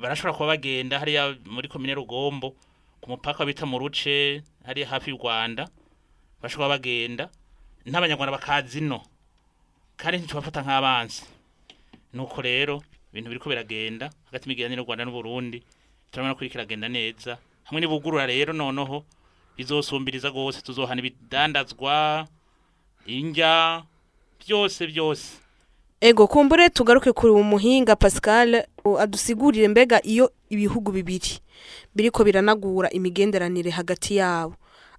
barashobora 0.02 0.34
kuba 0.34 0.48
bagenda 0.58 1.00
hariya 1.00 1.36
muri 1.46 1.68
komine 1.68 1.94
rugombo 1.94 2.54
ku 3.02 3.10
mupaka 3.10 3.46
bita 3.46 3.66
mu 3.66 3.78
ruce 3.82 4.42
hariya 4.66 4.88
hafi 4.90 5.10
y'u 5.10 5.18
rwanda 5.18 5.70
bashobora 6.42 6.70
bagenda. 6.78 7.30
N'abanyarwanda 7.92 8.32
bakaza 8.38 8.78
ino 8.80 9.00
kandi 9.98 10.18
ntitubafata 10.20 10.62
nk'abanzi 10.62 11.24
nuko 12.14 12.42
rero 12.42 12.84
ibintu 13.12 13.30
biriko 13.32 13.50
biragenda 13.50 14.12
hagati 14.28 14.44
y'imigenderanire 14.46 14.80
y'u 14.82 14.86
rwanda 14.88 15.06
n'uburundi 15.06 15.64
turabona 16.12 16.36
ko 16.36 16.42
iriko 16.44 16.58
iragenda 16.60 16.88
neza. 16.90 17.38
Hamwe 17.68 17.80
n'ibugurura 17.82 18.26
rero 18.28 18.54
noneho 18.54 19.04
bizosumbiriza 19.58 20.30
rwose 20.30 20.62
tuzohana 20.62 21.00
ibidandazwa 21.02 22.28
indya 23.08 23.84
byose 24.40 24.88
byose. 24.88 25.28
Ego 26.02 26.28
kumbure 26.28 26.70
tugaruke 26.70 27.12
kuri 27.12 27.32
umuhinga 27.34 27.96
Pascal 27.96 28.64
adusigurire 29.00 29.68
mbega 29.68 30.00
iyo 30.06 30.32
ibihugu 30.50 30.92
bibiri 30.92 31.40
biriko 31.96 32.24
biranagura 32.24 32.90
imigenderanire 32.92 33.72
hagati 33.72 34.16
yabo. 34.16 34.56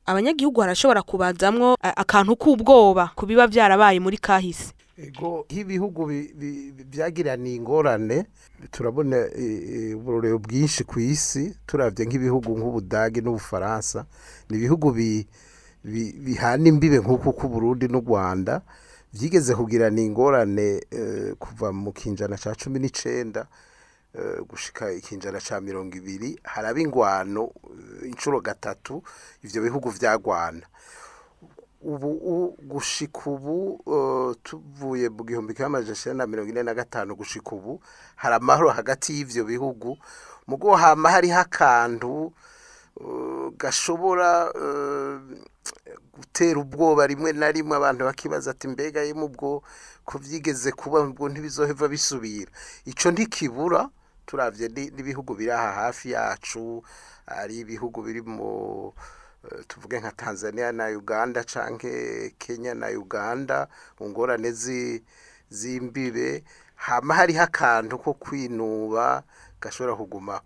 Abanyagihugu 0.09 0.61
harashobora 0.65 1.03
kubazamwo 1.05 1.77
a- 1.83 1.97
akantu 2.03 2.37
k'ubwoba 2.37 3.11
kubiba 3.15 3.45
byarabaye 3.47 4.00
muri 4.00 4.17
kahise. 4.19 4.73
Ego 4.99 5.47
nk'ibihugu 5.47 6.07
bi- 6.11 6.33
bi- 6.35 6.73
bi- 6.75 6.85
byagiraniye 6.91 7.57
ingorane 7.62 8.27
turabona 8.75 9.17
eh, 9.17 9.93
eh, 9.93 9.97
uburorero 9.97 10.38
bwinshi 10.43 10.83
ku 10.85 10.99
isi 11.00 11.55
turavye 11.67 12.03
nk'ibihugu 12.07 12.50
nk'ubudage 12.59 13.21
n'ubufaransa 13.23 14.07
ni 14.50 14.57
ibihugu 14.59 14.91
bi- 14.91 15.27
bi- 15.85 16.12
bihana 16.19 16.67
imbibe 16.69 16.99
nk'uku 16.99 17.31
k'uburundi 17.33 17.87
n'u 17.87 18.03
rwanda 18.03 18.62
byigeze 19.15 19.55
kugirana 19.55 20.00
ingorane 20.03 20.83
eh, 20.91 21.33
kuva 21.38 21.71
mu 21.73 21.93
kinjana 21.95 22.35
ca 22.37 22.59
cumi 22.59 22.79
n'icenda 22.83 23.47
eh, 23.47 23.47
gushika 24.49 24.93
ikinjana 24.93 25.41
ca 25.41 25.61
mirongo 25.61 25.97
ibiri 25.97 26.41
haraba 26.45 26.81
ingwano 26.81 27.50
eh, 28.03 28.09
inshuro 28.11 28.41
gatatu 28.41 29.03
ivyo 29.45 29.62
bihugu 29.62 29.91
vyagwana. 29.91 30.67
Ubu 31.81 32.57
gushika 32.62 33.21
ubu 33.31 33.79
eh, 33.87 34.37
tuvuye 34.43 35.09
mu 35.09 35.25
gihumbi 35.25 35.55
kimwe 35.55 35.67
amajana 35.67 36.15
na 36.15 36.27
mirongo 36.27 36.50
ine 36.50 36.62
na 36.62 36.75
gatanu 36.75 37.15
gushika 37.17 37.50
ubu 37.55 37.81
hari 38.17 38.35
amahoro 38.35 38.71
hagati 38.71 39.12
y'ivyo 39.15 39.45
bihugu. 39.45 39.99
Mugo 40.47 40.77
hama 40.77 41.11
hariho 41.11 41.38
akantu 41.38 42.33
eh, 43.00 43.53
gashobora 43.59 44.50
eh, 44.57 45.21
gutera 46.12 46.59
ubwoba 46.61 47.07
rimwe 47.07 47.33
na 47.33 47.53
rimwe 47.53 47.77
abantu 47.77 48.05
bakibaza 48.05 48.50
ati 48.50 48.69
mbega 48.69 49.00
yemu 49.03 49.25
ubwo 49.25 49.62
ko 50.05 50.19
vyigeze 50.19 50.73
kuba 50.73 51.00
ubwo 51.00 51.29
ntibizoheva 51.29 51.88
bisubira? 51.88 52.50
Ico 52.85 53.11
ntikibura 53.11 53.88
turavye 54.28 54.68
ni- 54.68 54.90
n'ibihugu 54.92 55.32
biri 55.35 55.50
aha 55.56 55.73
hafi 55.88 56.11
yacu 56.12 56.85
ari 57.26 57.64
ibihugu 57.64 58.02
biri 58.04 58.20
mu 58.20 58.92
eh, 59.49 59.64
tuvuge 59.68 59.97
nka 60.00 60.12
Tanzania 60.12 60.73
na 60.73 60.87
Uganda 60.92 61.44
canke 61.44 62.35
Kenya 62.38 62.75
na 62.76 62.88
Uganda 62.92 63.68
mu 64.00 64.08
ngorane 64.12 64.52
zi- 64.52 65.00
z'imbibe 65.50 66.44
hama 66.76 67.14
hariho 67.14 67.42
akantu 67.42 67.99
ko 67.99 68.12
kwinuba 68.14 69.23
gashobora 69.61 69.97
kugumaho 69.97 70.44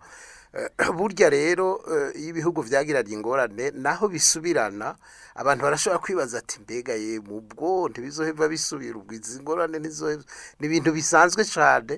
burya 0.97 1.29
rero 1.29 1.81
eh, 1.91 2.13
iyo 2.21 2.29
ibihugu 2.29 2.61
vyagiranye 2.61 3.13
ingorane 3.13 3.71
naho 3.73 4.05
bisubirana 4.07 4.95
abantu 5.35 5.63
barashobora 5.63 5.99
kwibaza 6.03 6.37
ati 6.37 6.59
mbega 6.61 6.93
ye 6.93 7.19
mu 7.19 7.41
bwo 7.41 7.89
ntibizoheva 7.89 8.45
bisubira 8.47 8.95
ubwo 9.01 9.13
izi 9.17 9.41
ngorane 9.41 9.77
ni 9.79 10.65
ibintu 10.67 10.89
bisanzwe 10.93 11.41
cyane 11.45 11.93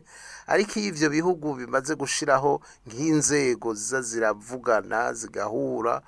ariko 0.47 0.71
iyo 0.79 0.87
ivyo 0.87 1.07
bihugu 1.11 1.47
bimaze 1.59 1.95
gushiraho 1.99 2.61
nk'inzego 2.87 3.73
ziza 3.75 3.99
ziravugana 4.01 5.13
zigahura 5.13 6.01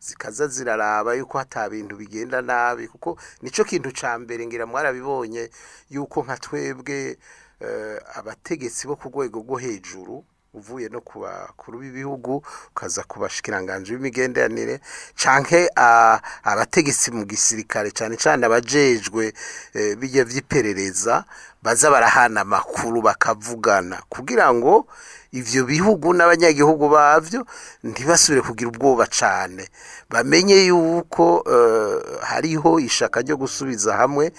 zikaza 0.00 0.44
ziraraba 0.48 1.14
yuko 1.16 1.38
hata 1.38 1.70
bintu 1.72 1.96
bigenda 1.96 2.42
nabi 2.44 2.84
kuko 2.88 3.16
nico 3.42 3.64
kintu 3.64 3.90
ca 4.00 4.18
mbere 4.20 4.44
ngira 4.46 4.66
mwarabibonye 4.68 5.48
yuko 5.90 6.20
nka 6.24 6.36
twebwe 6.36 7.16
eh, 7.64 7.98
abategetsi 8.14 8.84
bo 8.86 8.96
ku 9.00 9.08
rwego 9.08 9.38
rwo 9.40 9.56
hejuru 9.56 10.24
uvuye 10.54 10.88
no 10.88 11.00
ku 11.00 11.20
bakuru 11.20 11.78
b'ibihugu 11.82 12.42
ukaza 12.70 13.02
ku 13.02 13.18
bashikiranganje 13.20 13.92
b'imigenderanire 13.94 14.80
canke 15.18 15.68
abategetsi 16.42 17.10
mu 17.10 17.24
gisirikare 17.26 17.90
cane 17.90 18.16
cane 18.16 18.46
abajejwe 18.46 19.32
eh, 19.74 19.96
bijya 19.98 20.24
vy'iperereza 20.24 21.24
baza 21.62 21.90
barahana 21.90 22.40
amakuru 22.40 23.02
bakavugana. 23.02 24.02
Kugira 24.08 24.52
ngo 24.54 24.86
ivyo 25.32 25.64
bihugu 25.64 26.12
n'abanyagihugu 26.14 26.88
bavyo 26.88 27.46
ntibasubire 27.82 28.42
kugira 28.46 28.68
ubwoba 28.70 29.06
cane. 29.06 29.68
Bamenye 30.10 30.66
yuko 30.68 31.42
eh, 31.54 32.20
hariho 32.22 32.78
ishaka 32.80 33.20
ryo 33.24 33.36
gusubiza 33.36 33.96
hamwe 33.96 34.32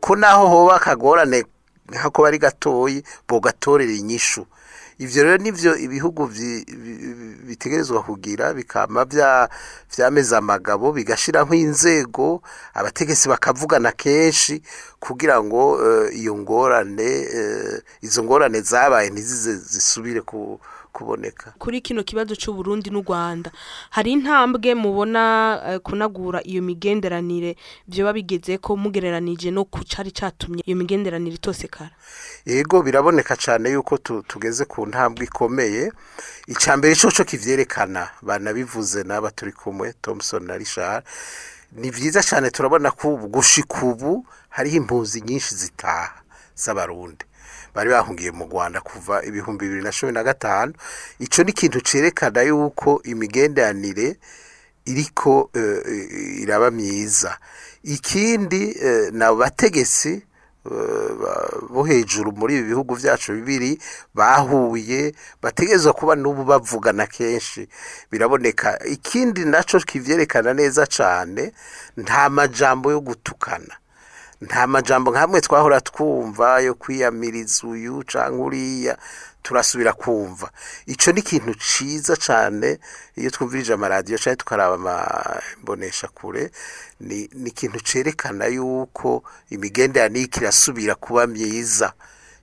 ko 0.00 0.16
naho 0.16 0.46
hoba 0.48 0.76
akagorane 0.76 1.44
nkako 1.88 2.22
bari 2.22 2.38
gatoyi 2.38 3.04
bogatorera 3.28 3.92
inyishu. 3.92 4.46
Ivyo 5.04 5.20
rero 5.24 5.36
nivyo 5.42 5.72
ibihugu 5.76 6.22
bitegerezwa 7.48 8.02
kugira 8.02 8.54
bikama 8.54 9.04
vya 9.04 9.48
vyameza 9.96 10.38
amagabo 10.38 10.92
bigashiraho 10.92 11.54
inzego 11.54 12.42
abategetsi 12.74 13.28
bakavugana 13.28 13.92
kenshi 13.92 14.62
kugira 15.00 15.42
ngo 15.42 15.62
eh, 15.86 16.18
iyo 16.20 16.34
ngorane 16.36 17.10
eh, 17.38 17.82
izo 18.02 18.22
ngorane 18.24 18.60
zabaye 18.60 19.10
ntizize 19.10 19.52
zisubire 19.56 20.20
ku- 20.20 20.60
kuboneka. 20.92 21.54
Kuri 21.58 21.80
kino 21.80 22.02
kibazo 22.04 22.36
cy'u 22.36 22.52
Burundi 22.52 22.90
n'u 22.90 23.02
Rwanda 23.02 23.50
hari 23.90 24.12
intambwe 24.12 24.74
mubona 24.76 25.22
eh, 25.66 25.80
kunagura 25.80 26.40
iyo 26.44 26.62
migenderanire 26.62 27.56
byo 27.88 28.04
babigeze 28.04 28.58
ko 28.58 28.76
mugereranije 28.76 29.50
no 29.50 29.64
ku 29.64 29.80
cari 29.88 30.10
catumye 30.12 30.62
iyo 30.66 30.76
migenderanire 30.76 31.34
itosekara. 31.40 31.90
Yego 32.46 32.82
biraboneka 32.82 33.36
cyane 33.36 33.70
yuko 33.72 33.98
tu- 33.98 34.22
tugeze 34.28 34.64
ku 34.64 34.86
ntambwe 34.86 35.24
ikomeye. 35.24 35.92
Icambere 36.46 36.94
coco 36.94 37.24
kivyerekana 37.24 38.08
banabivuze 38.22 39.02
n'aba 39.02 39.30
turi 39.30 39.52
kumwe 39.52 39.92
Thompson 40.02 40.44
na 40.46 40.56
Richard. 40.58 41.04
Ni 41.72 41.90
vyiza 41.90 42.20
cyane 42.22 42.50
turabona 42.50 42.90
ko 42.90 43.16
gushika 43.16 43.80
ubu 43.86 44.26
hariho 44.50 44.76
impunzi 44.76 45.20
nyinshi 45.24 45.54
zitaha 45.54 46.20
z'abarundi. 46.56 47.24
Bari 47.74 47.90
bahungiye 47.90 48.30
mu 48.30 48.44
Rwanda 48.44 48.80
kuva 48.80 49.22
ibihumbi 49.24 49.64
bibiri 49.66 49.82
na 49.82 49.92
cumi 49.92 50.12
na 50.12 50.22
gatanu. 50.22 50.72
Ico 51.18 51.42
ni 51.42 51.50
ikintu 51.50 51.80
cerekana 51.80 52.42
yuko 52.42 53.00
imigenderanire 53.04 54.16
iriko 54.84 55.50
eh, 55.54 56.40
iraba 56.42 56.70
myiza. 56.70 57.38
Ikindi 57.82 58.76
eh, 58.82 59.12
na 59.12 59.32
bategetsi 59.34 60.22
eh, 60.66 61.10
bo 61.70 61.82
hejuru 61.84 62.32
muri 62.32 62.54
ibi 62.58 62.68
bihugu 62.68 62.94
vyacu 62.94 63.32
bibiri 63.32 63.78
bahuye 64.14 65.14
bategerezwa 65.42 65.92
kuba 65.92 66.14
n'ubu 66.16 66.44
bavugana 66.44 67.06
kenshi. 67.06 67.68
Biraboneka. 68.10 68.78
Ikindi 68.84 69.44
naco 69.44 69.78
kivyerekana 69.80 70.54
neza 70.54 70.86
cane 70.86 71.52
nta 71.96 72.28
majambo 72.30 72.90
yo 72.92 73.00
gutukana. 73.00 73.74
Nta 74.46 74.66
majambo 74.66 75.10
nkamwe 75.10 75.40
twahora 75.40 75.80
twumva 75.80 76.60
yo 76.66 76.74
kwiyamiriza 76.74 77.66
uyu 77.66 78.02
canke 78.10 78.38
uriya 78.46 78.94
turasubira 79.42 79.92
kumva. 79.92 80.50
Ico 80.86 81.12
ni 81.12 81.20
ikintu 81.20 81.54
ciza 81.54 82.16
cane 82.16 82.78
iyo 83.16 83.30
twumvirije 83.30 83.72
amaradiyo 83.74 84.18
canke 84.18 84.36
tukaraba 84.36 84.74
amambonesha 84.74 86.08
kure 86.08 86.50
ni 87.00 87.28
ikintu 87.50 87.78
cerekana 87.80 88.46
yuko 88.46 89.22
imigenderanire 89.50 90.30
irasubira 90.40 90.94
kuba 90.94 91.26
myiza. 91.26 91.92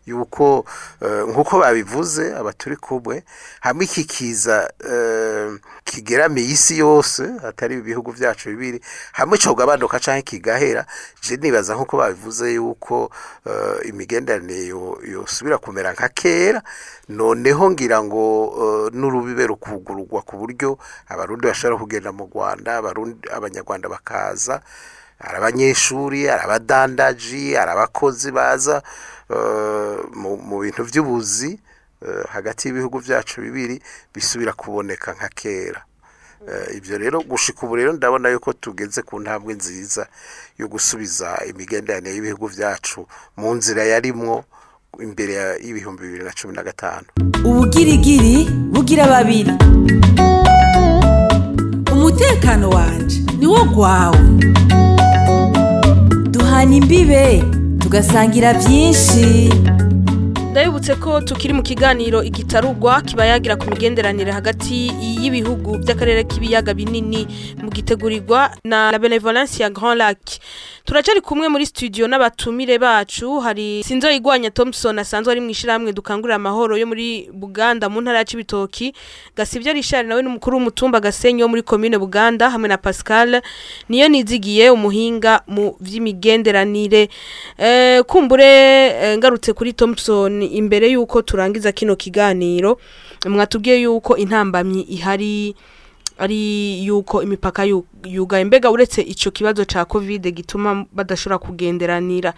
Yuko 0.09 0.65
eh, 1.01 1.23
nk'uko 1.29 1.59
babivuze 1.59 2.35
abaturi 2.35 2.75
kumwe 2.75 3.23
hamwe 3.61 3.85
iki 3.85 4.03
kiza 4.03 4.69
eh, 4.91 5.53
kigeramiye 5.83 6.47
isi 6.49 6.77
yose 6.77 7.23
atari 7.47 7.75
ibihugu 7.77 8.11
vyacu 8.11 8.49
bibiri 8.49 8.81
hamwe 9.13 9.37
cogabanuka 9.37 9.99
canke 9.99 10.21
kigahera. 10.37 10.85
Je 11.21 11.37
nibaza 11.37 11.75
nk'uko 11.75 11.97
babivuze 11.97 12.53
yuko 12.53 13.11
eh, 13.45 13.89
imigenderanire 13.89 14.65
yo- 14.67 14.99
yosubira 15.05 15.57
kumera 15.57 15.93
nka 15.93 16.09
kera 16.09 16.61
noneho 17.09 17.71
ngira 17.71 18.03
ngo 18.03 18.23
n'urubibe 18.93 19.47
rukugururwa 19.47 20.21
ku 20.21 20.37
buryo 20.37 20.77
abarundi 21.09 21.47
bashobora 21.47 21.77
kugenda 21.81 22.11
mu 22.11 22.29
rwanda 22.29 22.77
abanyarwanda 23.33 23.89
bakaza 23.89 24.61
hari 25.19 25.37
abanyeshuri 25.37 26.27
hari 26.27 26.43
abadandaji 26.43 27.53
hari 27.53 27.71
abakozi 27.71 28.31
baza 28.31 28.81
eh, 29.29 29.97
mu 30.13 30.59
bintu 30.59 30.83
by'ubuzi 30.89 31.59
eh, 32.05 32.23
hagati 32.29 32.67
y'ibihugu 32.67 32.99
byacu 32.99 33.41
bibiri 33.41 33.81
bisubira 34.13 34.53
kuboneka 34.53 35.13
nka 35.13 35.29
kera. 35.29 35.81
Eh, 36.47 36.77
ibyo 36.77 36.97
rero 36.97 37.21
gushika 37.21 37.59
ubu 37.65 37.75
rero 37.75 37.93
ndabona 37.93 38.29
yuko 38.29 38.53
tugeze 38.53 39.01
ku 39.01 39.19
ntambwe 39.19 39.53
nziza 39.53 40.07
yo 40.57 40.67
gusubiza 40.67 41.37
imigenderanire 41.49 42.15
y'ibihugu 42.15 42.47
byacu 42.49 43.07
mu 43.37 43.53
nzira 43.55 43.83
yarimwo 43.83 44.43
imbere 44.99 45.59
y'ibihumbi 45.63 46.01
bibiri 46.03 46.23
na 46.23 46.31
cumi 46.31 46.53
na 46.55 46.63
gatanu. 46.63 47.05
Ubugirigiri 47.45 48.49
bugira 48.71 49.07
babiri. 49.07 49.51
Umutekano 51.91 52.69
wanje 52.69 53.19
niwo 53.39 53.65
gwawe. 53.65 54.19
Duhana 56.59 56.75
imbibe 56.75 57.43
tugasangira 57.79 58.53
byinshi. 58.53 59.49
Ndabibutse 60.59 60.95
ko 60.95 61.21
tukiri 61.21 61.53
mu 61.53 61.63
kiganiro 61.63 62.19
igitarugwa 62.23 63.01
kiba 63.01 63.25
yagira 63.25 63.55
ku 63.55 63.69
migenderanire 63.71 64.31
hagati 64.31 64.91
y'ibihugu 65.21 65.79
by'akarere 65.79 66.27
k'ibiyaga 66.27 66.73
binini 66.75 67.23
mu 67.63 67.71
gitegurirwa 67.71 68.51
na 68.67 68.91
la 68.91 68.99
benevolence 68.99 69.63
ya 69.63 69.69
Grand 69.69 69.95
Lac. 69.97 70.19
Turacari 70.85 71.21
kumwe 71.21 71.47
muri 71.47 71.65
studio 71.65 72.07
n'abatumire 72.07 72.75
bacu 72.77 73.39
hari 73.39 73.83
Sinzo 73.87 74.11
Igwanya 74.11 74.51
Thompson 74.51 74.99
asanzwe 74.99 75.31
ari 75.31 75.39
mu 75.41 75.49
ishiramwe 75.49 75.93
dukangurira 75.93 76.35
amahoro 76.35 76.75
yo 76.77 76.87
muri 76.87 77.29
Buganda 77.31 77.87
mu 77.89 78.01
ntara 78.01 78.17
ya 78.19 78.25
Cibitoki 78.25 78.91
Gasivyo 79.37 79.73
Richard 79.73 80.07
nawe 80.07 80.21
n'umukuru 80.21 80.57
w'umutumba 80.57 80.99
Gasenyi 80.99 81.43
wo 81.43 81.47
muri 81.49 81.61
commune 81.63 81.95
Buganda 81.97 82.49
hamwe 82.49 82.67
na 82.67 82.77
Pascal 82.77 83.39
niyo 83.89 84.09
nizigiye 84.09 84.69
umuhinga 84.75 85.41
mu 85.47 85.77
vy'imigenderanire. 85.79 87.07
Eh 87.57 88.03
kumbure 88.03 88.43
eh, 88.91 89.17
ngarutse 89.17 89.53
kuri 89.53 89.73
Thompson 89.73 90.48
imbere 90.51 90.87
yuko 90.91 91.21
turangiza 91.21 91.71
kino 91.71 91.95
kiganiro 91.95 92.79
mwatubwiye 93.29 93.81
yuko 93.81 94.17
intambamyi 94.17 94.81
ihari 94.81 95.55
ari 96.17 96.83
yuko 96.85 97.23
imipaka 97.23 97.63
yu- 97.63 97.85
yugaye. 98.03 98.43
Mbega 98.45 98.71
uretse 98.71 99.01
ico 99.01 99.31
kibazo 99.31 99.65
ca 99.65 99.85
covid 99.85 100.33
gituma 100.35 100.85
badashobora 100.91 101.37
kugenderanira. 101.39 102.33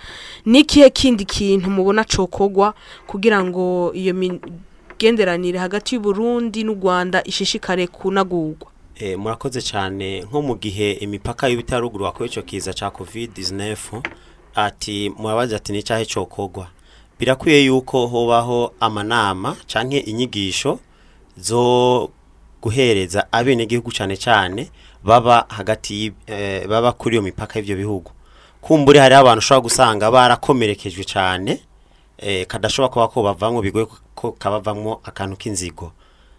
Nikihe 0.45 0.89
kindi 0.89 1.26
kintu 1.26 1.69
mubona 1.69 2.04
cokogwa 2.04 2.74
kugira 3.08 3.43
ngo 3.43 3.91
iyo 3.93 4.13
imigenderanire 4.13 5.58
hagati 5.60 5.95
y'u 5.95 6.02
Burundi 6.02 6.63
n'u 6.63 6.74
Rwanda 6.74 7.24
ishishikare 7.24 7.88
kunagurwa? 7.88 8.69
E, 9.00 9.15
murakoze 9.15 9.62
cyane 9.62 10.21
nko 10.30 10.41
mu 10.41 10.56
gihe 10.62 10.91
imipaka 11.02 11.47
y'ibitaruguru 11.50 12.12
kuri 12.13 12.30
icyo 12.30 12.41
kiza 12.45 12.74
cya 12.74 12.88
covid-19 12.93 14.02
ati 14.56 15.10
murabaza 15.17 15.56
ati 15.58 15.71
ni 15.74 15.82
cyahe 15.84 16.06
cyokorwa 16.06 16.67
birakwiye 17.22 17.66
yuko 17.66 18.08
hobaho 18.08 18.74
amanama 18.80 19.56
canke 19.68 20.00
inyigisho 20.00 20.80
zo 21.38 22.10
guhereza 22.62 23.28
abenegihugu 23.32 23.92
cyane 23.92 24.18
cyane 24.18 24.70
baba 25.04 25.46
hagati 25.50 26.14
eh, 26.28 26.68
baba 26.68 26.92
kuri 26.92 27.16
iyo 27.16 27.22
mipaka 27.22 27.60
y'ivyo 27.60 27.76
bihugu. 27.76 28.12
Kumbure 28.62 29.00
hari 29.00 29.16
abantu 29.16 29.40
ushobora 29.40 29.62
gusanga 29.62 30.12
barakomerekejwe 30.12 31.04
cyane 31.06 31.62
eh, 32.18 32.46
kadashobora 32.48 32.90
kuba 32.90 33.08
ko 33.08 33.62
bigoye 33.62 33.86
ko 34.16 34.32
kabavamwo 34.32 35.02
akantu 35.04 35.36
k'inzigo. 35.38 35.92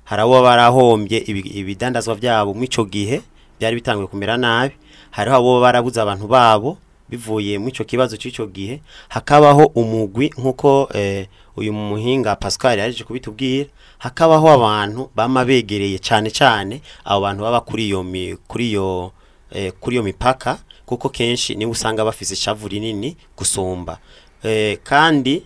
Hari 0.04 0.22
abo 0.22 0.42
barahombye 0.42 1.18
ibi- 1.30 1.62
ibidandazwa 1.62 2.14
byabo 2.18 2.54
mu 2.54 2.64
ico 2.64 2.84
gihe 2.84 3.22
byari 3.58 3.76
bitanguye 3.78 4.06
kumera 4.10 4.34
nabi. 4.36 4.74
Hariho 5.10 5.36
abo 5.36 5.60
barabuze 5.60 6.00
abantu 6.02 6.26
babo 6.26 6.78
bivuye 7.12 7.58
mu 7.60 7.68
ico 7.68 7.84
kibazo 7.84 8.16
c'ico 8.16 8.46
gihe 8.48 8.80
hakabaho 9.08 9.64
umugwi 9.76 10.32
nk'uko 10.38 10.88
eh, 10.94 11.28
uyu 11.56 11.72
muhinga 11.72 12.36
Pascal 12.36 12.78
yaje 12.78 13.04
kubitubwira 13.04 13.68
hakabaho 13.98 14.48
abantu 14.50 15.10
bama 15.14 15.44
begereye 15.44 15.98
cyane 16.00 16.30
cyane 16.32 16.80
abo 17.04 17.20
bantu 17.20 17.42
baba 17.44 17.60
kuri 17.60 17.86
iyo 17.92 18.00
kuri 18.48 18.64
iyo 18.72 19.12
eh, 19.52 19.72
kuri 19.80 19.96
iyo 19.96 20.02
mipaka 20.02 20.58
kuko 20.86 21.08
kenshi 21.08 21.54
ni 21.54 21.64
we 21.66 21.72
usanga 21.72 22.04
bafise 22.04 22.34
ishavu 22.34 22.68
rinini 22.68 23.16
gusumba. 23.36 23.98
Eh, 24.42 24.78
kandi 24.82 25.44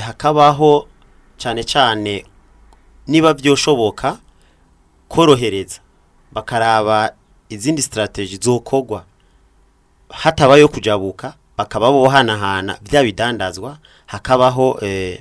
hakabaho 0.00 0.86
cyane 1.36 1.64
cyane 1.64 2.24
niba 3.06 3.34
byoshoboka 3.34 4.18
korohereza 5.08 5.80
bakaraba 6.32 7.14
izindi 7.48 7.82
strategy 7.82 8.38
zokogwa 8.42 9.04
hatabayo 10.14 10.68
kujabuka 10.68 11.34
bakaba 11.56 11.92
bohanahana 11.92 12.78
bya 12.82 13.02
bidandazwa 13.02 13.78
hakabaho 14.06 14.78
eh, 14.82 15.20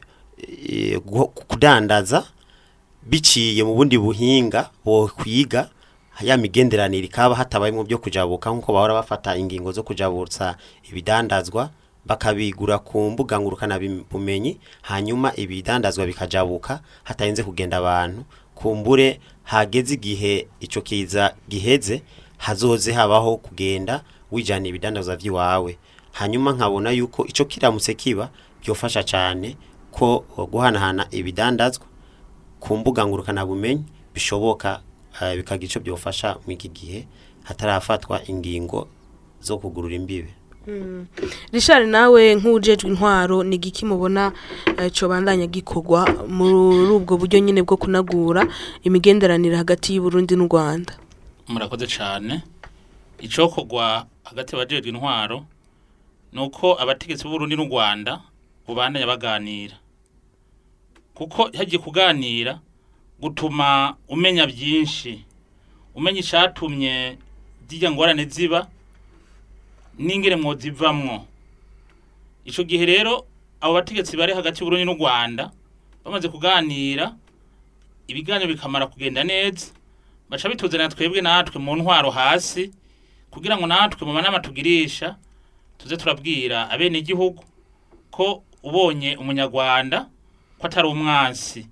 eh, 0.69 0.99
kudandaza 1.47 2.23
biciye 3.03 3.63
mu 3.63 3.75
bundi 3.75 3.97
buhinga 3.97 4.69
bo 4.86 5.08
kwiga 5.08 5.69
ya 6.21 6.38
migenderanire 6.38 7.06
ikaba 7.06 7.36
hatabayemo 7.36 7.84
byo 7.84 7.97
kujabuka 7.97 8.49
nk'uko 8.51 8.73
bahora 8.73 8.93
bafata 8.93 9.38
ingingo 9.38 9.71
zo 9.71 9.84
kujabutsa 9.84 10.56
ibidandazwa 10.89 11.69
bakabigura 12.06 12.77
ku 12.79 13.10
mbuga 13.12 13.39
ngurukana 13.39 13.79
bumenyi 14.12 14.58
hanyuma 14.82 15.36
ibidandazwa 15.36 16.06
bikajabuka 16.06 16.79
hatayenze 17.03 17.43
kugenda 17.43 17.77
abantu 17.77 18.23
kumbure 18.56 19.19
hageze 19.43 19.93
igihe 19.93 20.47
ico 20.60 20.82
kiza 20.82 21.34
giheze 21.49 22.01
hazoze 22.38 22.91
habaho 22.93 23.38
kugenda 23.38 24.01
wijana 24.34 24.67
ibidandazwa 24.67 25.15
vy'iwawe. 25.15 25.78
Hanyuma 26.12 26.52
nkabona 26.54 26.91
yuko 26.91 27.26
ico 27.26 27.46
kiramutse 27.46 27.93
kiba 27.93 28.30
byofasha 28.63 29.04
cyane 29.04 29.58
ko 29.91 30.26
guhanahana 30.52 31.08
ibidandazwa. 31.12 31.86
Ku 32.60 32.78
mbuga 32.78 33.06
ngurukana 33.08 33.46
bumenyi 33.46 33.84
bishoboka 34.13 34.82
eh, 35.22 35.38
bikagira 35.38 35.65
icyo 35.69 35.82
byofasha 35.82 36.38
mu 36.46 36.52
iki 36.52 36.69
gihe 36.69 37.08
hatarafatwa 37.43 38.22
ingingo 38.28 38.88
zo 39.41 39.58
kugurura 39.58 39.96
imbibe. 39.96 40.34
Richard 41.52 41.88
nawe 41.91 42.36
nk'ujejwe 42.36 42.88
intwaro 42.89 43.43
ni 43.43 43.58
giki 43.58 43.86
mubona 43.86 44.32
eh, 44.80 44.91
cobandanya 44.91 45.48
gikorwa 45.48 46.08
muri 46.28 46.91
ubwo 46.96 47.17
buryo 47.19 47.39
nyine 47.39 47.62
bwo 47.67 47.76
kunagura 47.78 48.48
imigenderanire 48.84 49.56
hagati 49.60 49.96
y'u 49.96 50.04
Burundi 50.08 50.36
n'u 50.39 50.48
Rwanda? 50.48 50.93
Murakoze 51.52 51.88
cyane 51.88 52.41
icokorwa 53.19 54.06
hagati 54.34 54.56
y'abajejwe 54.56 54.89
intwaro 54.89 55.46
ni 56.34 56.39
uko 56.41 56.74
abategetsi 56.82 57.24
b'uburundi 57.24 57.56
n'u 57.56 57.69
rwanda 57.69 58.22
bubandanya 58.67 59.06
baganira. 59.08 59.76
Kuko 61.13 61.50
hagiye 61.58 61.78
kuganira 61.82 62.60
gutuma 63.22 63.96
umenya 64.10 64.48
byinshi. 64.50 65.22
Umenya 65.96 66.19
icyatumye 66.26 67.17
zijya 67.69 67.91
ngorane 67.91 68.26
ziba 68.26 68.67
n'ingere 70.00 70.36
mwozivamwo 70.36 71.26
icyo 72.46 72.63
gihe 72.65 72.86
rero 72.86 73.26
abo 73.62 73.74
bategetsi 73.78 74.17
bari 74.17 74.34
hagati 74.34 74.60
y'uburundi 74.60 74.86
n'u 74.89 74.98
rwanda 74.98 75.52
bamaze 76.04 76.28
kuganira 76.34 77.13
ibiganiro 78.10 78.50
bikamara 78.54 78.88
kugenda 78.89 79.22
neza. 79.24 79.69
Baca 80.30 80.50
bituzanira 80.50 80.89
twebwe 80.89 81.22
natwe 81.22 81.62
mu 81.62 81.76
ntwaro 81.78 82.10
hasi 82.10 82.72
kugira 83.34 83.58
ngo 83.58 83.65
natwe 83.67 84.06
mu 84.06 84.13
manama 84.13 84.39
tugirisha 84.39 85.17
tuze 85.78 85.98
turabwira 85.98 86.69
abene 86.69 87.00
igihugu 87.02 87.41
ko 88.13 88.43
ubonye 88.63 89.17
umunyarwanda 89.17 90.06
ko 90.62 90.67
atari 90.69 90.88
umwansi. 90.88 91.65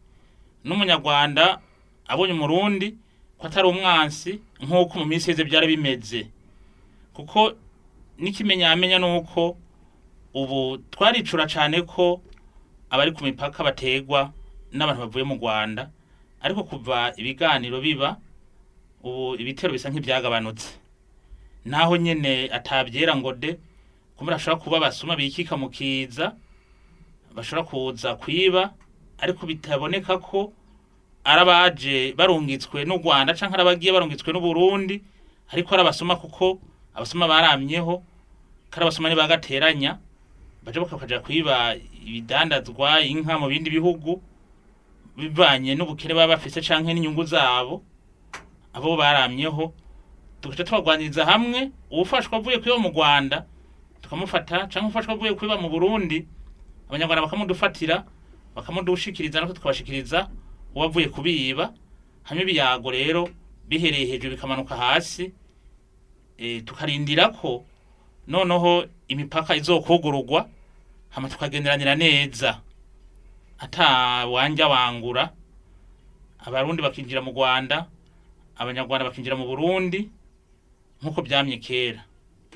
N'umunyarwanda 0.65 1.61
abonye 2.09 2.33
umurundi 2.33 2.97
ko 3.37 3.47
atari 3.47 3.67
umwansi 3.69 4.41
nk'uko 4.61 4.99
mu 4.99 5.05
minsi 5.05 5.29
yeze 5.29 5.43
byari 5.45 5.67
bimeze. 5.77 6.27
Kuko 7.13 7.53
n'ikimenyamenya 8.17 8.97
ni 8.99 9.05
uko 9.21 9.57
ubu 10.33 10.77
twaricura 10.91 11.45
cyane 11.47 11.81
ko 11.85 12.21
abari 12.89 13.11
ku 13.13 13.23
mipaka 13.23 13.63
bategwa 13.63 14.33
n'abantu 14.73 15.01
bavuye 15.05 15.23
mu 15.29 15.35
rwanda 15.37 15.89
ariko 16.41 16.63
kuva 16.65 17.13
ibiganiro 17.21 17.77
biba 17.81 18.17
ubu 19.05 19.35
ibitero 19.37 19.73
bisa 19.73 19.89
nk'ibyagabanutse. 19.93 20.80
Naho 21.65 21.97
nyine 21.97 22.49
atabyera 22.51 23.15
ngo 23.15 23.33
de 23.33 23.59
kumbura 24.17 24.35
ashobora 24.37 24.61
kuba 24.63 24.79
basuma 24.79 25.15
bikika 25.15 25.57
mu 25.57 25.69
kiza 25.69 26.35
bashobora 27.35 27.63
kuza 27.67 28.15
kwiba 28.15 28.73
ariko 29.21 29.45
bitaboneka 29.45 30.17
ko 30.17 30.53
ari 31.23 31.41
abaje 31.41 32.13
barungitswe 32.17 32.85
n'u 32.85 32.97
rwanda 32.97 33.33
cyangwa 33.37 33.55
ari 33.57 33.63
abagiye 33.65 33.91
barungitswe 33.93 34.29
n'u 34.33 34.41
burundi 34.41 35.01
ariko 35.53 35.69
ari 35.73 35.81
abasoma 35.85 36.15
kuko 36.17 36.59
abasoma 36.97 37.27
baramyeho 37.29 38.01
kandi 38.73 38.83
abasoma 38.85 39.07
ntibagateranya 39.09 39.99
baje 40.65 40.79
bakajya 40.81 41.19
kwiba 41.21 41.75
ibidandazwa 42.05 43.01
inka 43.05 43.37
mu 43.39 43.47
bindi 43.53 43.69
bihugu 43.69 44.21
bivanye 45.17 45.75
n'ubukene 45.77 46.13
baba 46.17 46.35
bafise 46.37 46.61
canke 46.61 46.93
n'inyungu 46.93 47.23
zabo 47.25 47.83
abo 48.73 48.97
baramyeho 48.97 49.73
tugaca 50.41 50.63
tubagwaniriza 50.63 51.25
hamwe 51.25 51.71
uwufashwa 51.91 52.37
avuye 52.37 52.57
kwiba 52.57 52.77
mu 52.77 52.89
Rwanda 52.89 53.45
tukamufata 54.01 54.67
canke 54.67 54.87
ufashwa 54.89 55.13
avuye 55.13 55.33
kwiba 55.33 55.57
mu 55.57 55.69
Burundi. 55.69 56.27
Abanyarwanda 56.89 57.21
bakamudufatira 57.21 58.05
bakamudushikiriza 58.55 59.39
natwe 59.39 59.55
tukabashikiriza 59.55 60.29
uwavuye 60.75 61.07
kubiba. 61.07 61.73
Hanyuma 62.23 62.43
ibiyago 62.49 62.91
rero 62.91 63.29
bihereye 63.67 64.05
hejuru 64.05 64.35
bikamanuka 64.35 64.75
hasi 64.75 65.31
e, 66.37 66.61
tukarindira 66.61 67.29
ko 67.29 67.63
noneho 68.27 68.85
imipaka 69.07 69.55
izokugurugwa 69.55 70.49
hama 71.09 71.29
tukagenderanira 71.29 71.95
neza. 71.95 72.59
Ata 73.59 74.25
wanja 74.27 74.67
wangura 74.67 75.29
abarundi 76.45 76.81
bakinjira 76.81 77.21
mu 77.21 77.31
Rwanda 77.31 77.85
abanyarwanda 78.57 79.05
bakinjira 79.05 79.35
mu 79.37 79.45
Burundi 79.45 80.09
nk'uko 81.01 81.21
byamye 81.21 81.57
kera. 81.57 82.03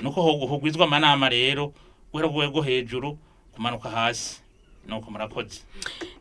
Nuko 0.01 0.21
hugwizwa 0.21 0.86
amanama 0.86 1.29
rero 1.29 1.73
guhera 2.12 2.29
ku 2.29 2.36
rwego 2.38 2.62
hejuru 2.62 3.17
kumanuka 3.53 3.89
hasi. 3.89 4.39
Nuko 4.88 5.12
murakoze. 5.12 5.62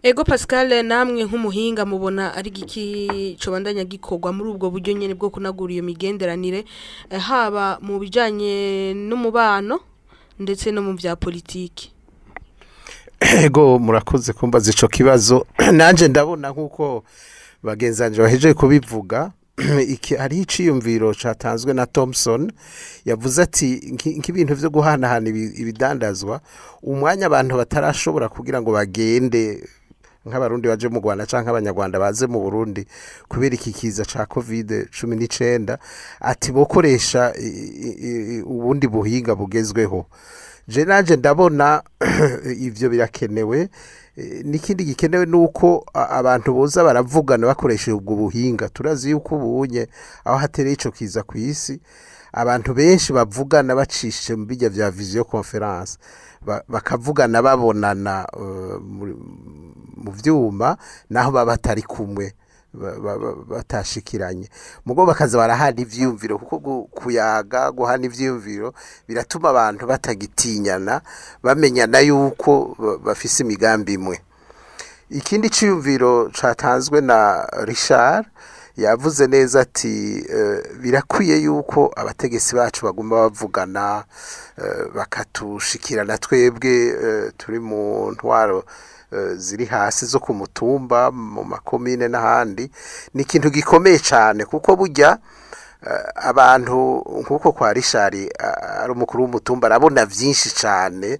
Ego 0.03 0.25
Pascal 0.25 0.83
namwe 0.85 1.25
nk'umuhinga 1.25 1.85
mubona 1.85 2.35
ari 2.35 2.51
giki 2.51 3.37
cobandanya 3.41 3.85
gikorwa 3.85 4.33
muri 4.33 4.51
ubwo 4.51 4.71
buryo 4.71 4.93
nyene 4.95 5.15
bwo 5.15 5.31
kunagura 5.31 5.73
iyo 5.73 5.83
migenderanire 5.83 6.65
eh, 7.11 7.21
haba 7.21 7.79
mu 7.81 7.99
bijanye 7.99 8.95
n'umubano 8.95 9.81
ndetse 10.39 10.73
no 10.73 10.83
mu 10.83 10.97
vya 10.97 11.17
politiki? 11.17 11.93
Ego 13.21 13.79
murakoze 13.79 14.33
kumbaza 14.33 14.71
ico 14.71 14.89
kibazo. 14.89 15.47
Nanje 15.73 16.09
ndabona 16.09 16.51
nk'uko 16.51 17.05
bagenzanje 17.63 18.23
bahejeje 18.23 18.55
kubivuga 18.55 19.33
hari 20.19 20.39
iciyumviro 20.41 21.15
catanzwe 21.15 21.75
na 21.75 21.87
Thompson 21.87 22.53
yavuze 23.05 23.43
ati 23.43 23.81
"Nki- 23.95 24.19
nk'ibintu 24.19 24.55
vyo 24.55 24.71
guhanahana 24.71 25.29
ibi- 25.29 25.55
ibidandazwa 25.63 26.41
umwanya 26.83 27.27
abantu 27.27 27.57
batarashobora 27.57 28.29
kugira 28.29 28.59
ngo 28.63 28.73
bagende 28.73 29.63
nk'abarundi 30.27 30.69
baje 30.69 30.89
mu 30.89 30.99
Rwanda 31.01 31.27
canke 31.27 31.51
abanyarwanda 31.51 31.99
baze 32.01 32.27
mu 32.27 32.41
Burundi 32.41 32.87
kubera 33.29 33.55
iki 33.55 33.73
kiza 33.73 34.05
ca 34.05 34.27
covid 34.27 34.89
19 34.91 35.79
ati 36.21 36.49
bokoresha 36.53 37.33
ubundi 38.45 38.87
buhinga 38.89 39.35
bugezweho. 39.37 40.07
Naje 40.85 41.17
ndabona 41.17 41.83
ivyo 42.67 42.89
birakenewe. 42.91 43.69
Eh, 44.17 44.45
n'ikindi 44.45 44.85
gikenewe 44.85 45.27
nuko 45.27 45.85
a- 45.95 46.09
abantu 46.09 46.55
boza 46.55 46.85
baravugana 46.85 47.47
bakoresheje 47.47 47.93
ubwo 47.93 48.17
buhinga. 48.17 48.69
Turazi 48.69 49.11
yuko 49.11 49.37
ubunye 49.37 49.89
aho 50.25 50.37
hatereye 50.39 50.75
ico 50.75 50.91
kiza 50.91 51.23
ku 51.23 51.39
isi 51.39 51.81
abantu 52.33 52.75
benshi 52.75 53.13
bavugana 53.13 53.75
bacishije 53.75 54.35
mu 54.37 54.45
bijya 54.47 54.69
vya 54.69 54.91
visio 54.91 55.25
conference. 55.25 55.99
Ba- 56.47 56.63
bakavugana 56.69 57.43
babonana 57.43 58.27
eh, 58.37 58.79
mu 59.97 60.11
vyuma 60.13 60.77
naho 61.11 61.31
baba 61.33 61.53
batari 61.53 61.83
kumwe. 61.83 62.33
Batashikiranye. 63.49 64.49
Mugo 64.87 65.07
bakaza 65.07 65.39
barahana 65.39 65.81
ivyiyumviro 65.81 66.39
kuko 66.39 66.83
kuyaga 66.91 67.71
guhana 67.73 68.05
ivyiyumviro 68.07 68.75
biratuma 69.09 69.49
abantu 69.51 69.87
batagitinyana 69.87 71.01
bamenyana 71.43 71.99
yuko 72.01 72.77
ba- 72.79 72.99
bafise 72.99 73.43
imigambi 73.45 73.93
imwe. 73.95 74.21
Ikindi 75.11 75.51
ciyumviro 75.51 76.31
catanzwe 76.41 77.01
na 77.01 77.47
Richard 77.65 78.27
yavuze 78.77 79.27
neza 79.27 79.61
ati 79.61 80.25
eh, 80.29 80.63
birakwiye 80.81 81.37
yuko 81.43 81.93
abategetsi 81.97 82.55
bacu 82.57 82.85
baguma 82.87 83.17
bavugana 83.17 84.05
eh, 84.59 84.87
bakatushikirana 84.95 86.19
twebwe 86.19 86.75
eh, 86.89 87.33
turi 87.39 87.59
mu 87.61 88.11
ntwaro 88.13 88.65
ziri 89.37 89.65
hasi 89.67 90.07
zo 90.07 90.19
ku 90.21 90.35
mutumba 90.35 91.11
mu 91.11 91.45
makomine 91.45 92.09
n'ahandi 92.09 92.71
ni 93.15 93.23
ikintu 93.23 93.51
gikomeye 93.51 93.99
cyane 93.99 94.45
kuko 94.45 94.77
burya 94.77 95.19
eh, 95.87 96.05
abantu 96.15 97.03
nk'uko 97.23 97.53
kwa 97.53 97.73
rishari 97.73 98.31
ah, 98.39 98.83
ari 98.83 98.93
umukuru 98.93 99.23
w'umutumba 99.23 99.67
arabona 99.67 100.07
byinshi 100.07 100.51
cyane 100.51 101.19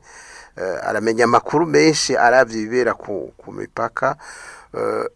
eh, 0.57 0.79
aramenya 0.89 1.25
amakuru 1.25 1.67
menshi 1.67 2.17
arabye 2.17 2.61
ibibera 2.61 2.95
ku, 2.95 3.33
mipaka. 3.53 4.17
Eh, 4.75 5.07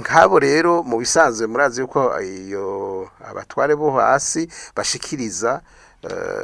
nk'abo 0.00 0.38
rero 0.38 0.82
mu 0.82 0.98
bisanzwe 0.98 1.46
murazi 1.46 1.80
yuko 1.80 2.00
iyo 2.22 2.66
abatware 3.30 3.74
bo 3.76 3.90
hasi 3.94 4.48
bashikiriza 4.76 5.52
eh, 5.54 5.83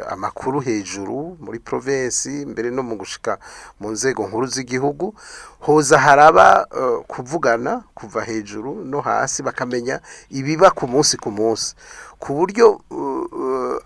amakuru 0.09 0.61
hejuru 0.61 1.37
muri 1.41 1.59
provinsi 1.59 2.47
mbere 2.47 2.71
no 2.71 2.83
mu 2.83 2.97
gushika 2.97 3.39
mu 3.81 3.91
nzego 3.91 4.27
nkuru 4.29 4.47
z'igihugu 4.47 5.15
hoza 5.61 5.99
haraba 5.99 6.67
eh, 6.77 6.99
kuvugana 7.07 7.83
kuva 7.95 8.23
hejuru 8.25 8.85
no 8.85 9.01
hasi 9.01 9.43
bakamenya 9.43 10.01
ibiba 10.31 10.71
ku 10.71 10.87
munsi 10.89 11.17
ku 11.17 11.31
munsi. 11.31 11.75
Ku 12.21 12.35
buryo 12.37 12.81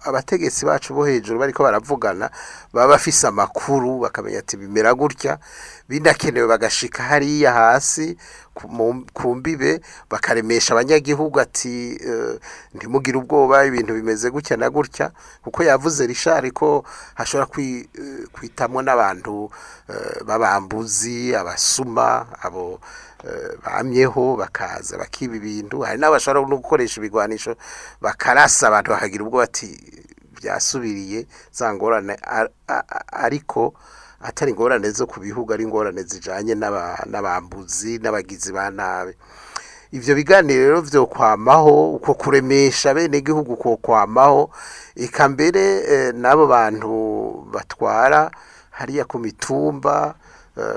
abategetsi 0.04 0.66
bacu 0.66 0.94
bo 0.94 1.06
hejuru 1.06 1.38
bariko 1.38 1.62
baravugana 1.62 2.30
baba 2.72 2.88
bafise 2.98 3.26
amakuru 3.26 3.98
bakamenya 4.02 4.38
ati 4.38 4.56
bimera 4.56 4.94
gutya 4.94 5.38
binakenewe 5.88 6.46
bagashika 6.46 7.02
hariya 7.02 7.52
hasi 7.52 8.16
ku 9.14 9.34
mbibe 9.34 9.80
bakaremesha 10.10 10.74
abanyagihugu 10.74 11.40
ati 11.40 11.94
eh, 12.02 12.38
ntimugire 12.74 13.18
ubwoba 13.18 13.64
ibintu 13.66 13.94
bimeze 13.94 14.30
gutya 14.30 14.56
na 14.56 14.70
gutya 14.70 15.10
kuko 15.44 15.62
yavuze 15.62 16.06
rishari 16.06 16.50
ko 16.50 16.84
hashobora 17.14 17.46
kwi- 17.46 17.86
eh, 17.94 18.26
kwitamwo 18.32 18.82
n'abantu 18.82 19.50
eh, 19.88 20.22
b'abambuzi 20.26 21.34
abasuma 21.36 22.26
abo 22.42 22.80
bamyeho 23.64 24.36
bakaza 24.36 24.98
bakiba 24.98 25.36
ibintu. 25.36 25.80
Hari 25.80 25.98
n'abashobora 25.98 26.46
no 26.48 26.56
gukoresha 26.60 27.00
ibigwanisho 27.00 27.56
bakarasa 28.00 28.68
abantu 28.68 28.90
bakagira 28.90 29.24
ubwo 29.24 29.38
bati 29.38 29.68
byasubiriye 30.40 31.26
za 31.52 31.74
ngorane. 31.74 32.16
Ariko 33.12 33.74
atari 34.20 34.50
ingorane 34.52 34.90
zo 34.90 35.06
ku 35.06 35.20
bihugu 35.20 35.52
ari 35.52 35.64
ingorane 35.64 36.02
zijanye 36.02 36.54
n'aba- 36.54 37.04
n'abambuzi 37.06 37.98
n'abagizi 37.98 38.52
ba 38.52 38.70
nabi. 38.70 39.12
Ivyo 39.94 40.14
biganiro 40.14 40.60
rero 40.64 40.80
vyo 40.80 41.06
kwamaho 41.06 41.94
uko 41.94 42.14
kuremesha 42.14 42.94
bene 42.94 43.20
gihugu 43.20 43.56
ko 43.56 43.76
kwamaho 43.76 44.50
eka 44.96 45.28
mbere 45.28 45.62
eh, 45.86 46.10
n'abo 46.14 46.46
bantu 46.50 46.90
batwara 47.52 48.30
hariya 48.74 49.04
ku 49.06 49.18
mitumba 49.22 50.14
eh, 50.18 50.23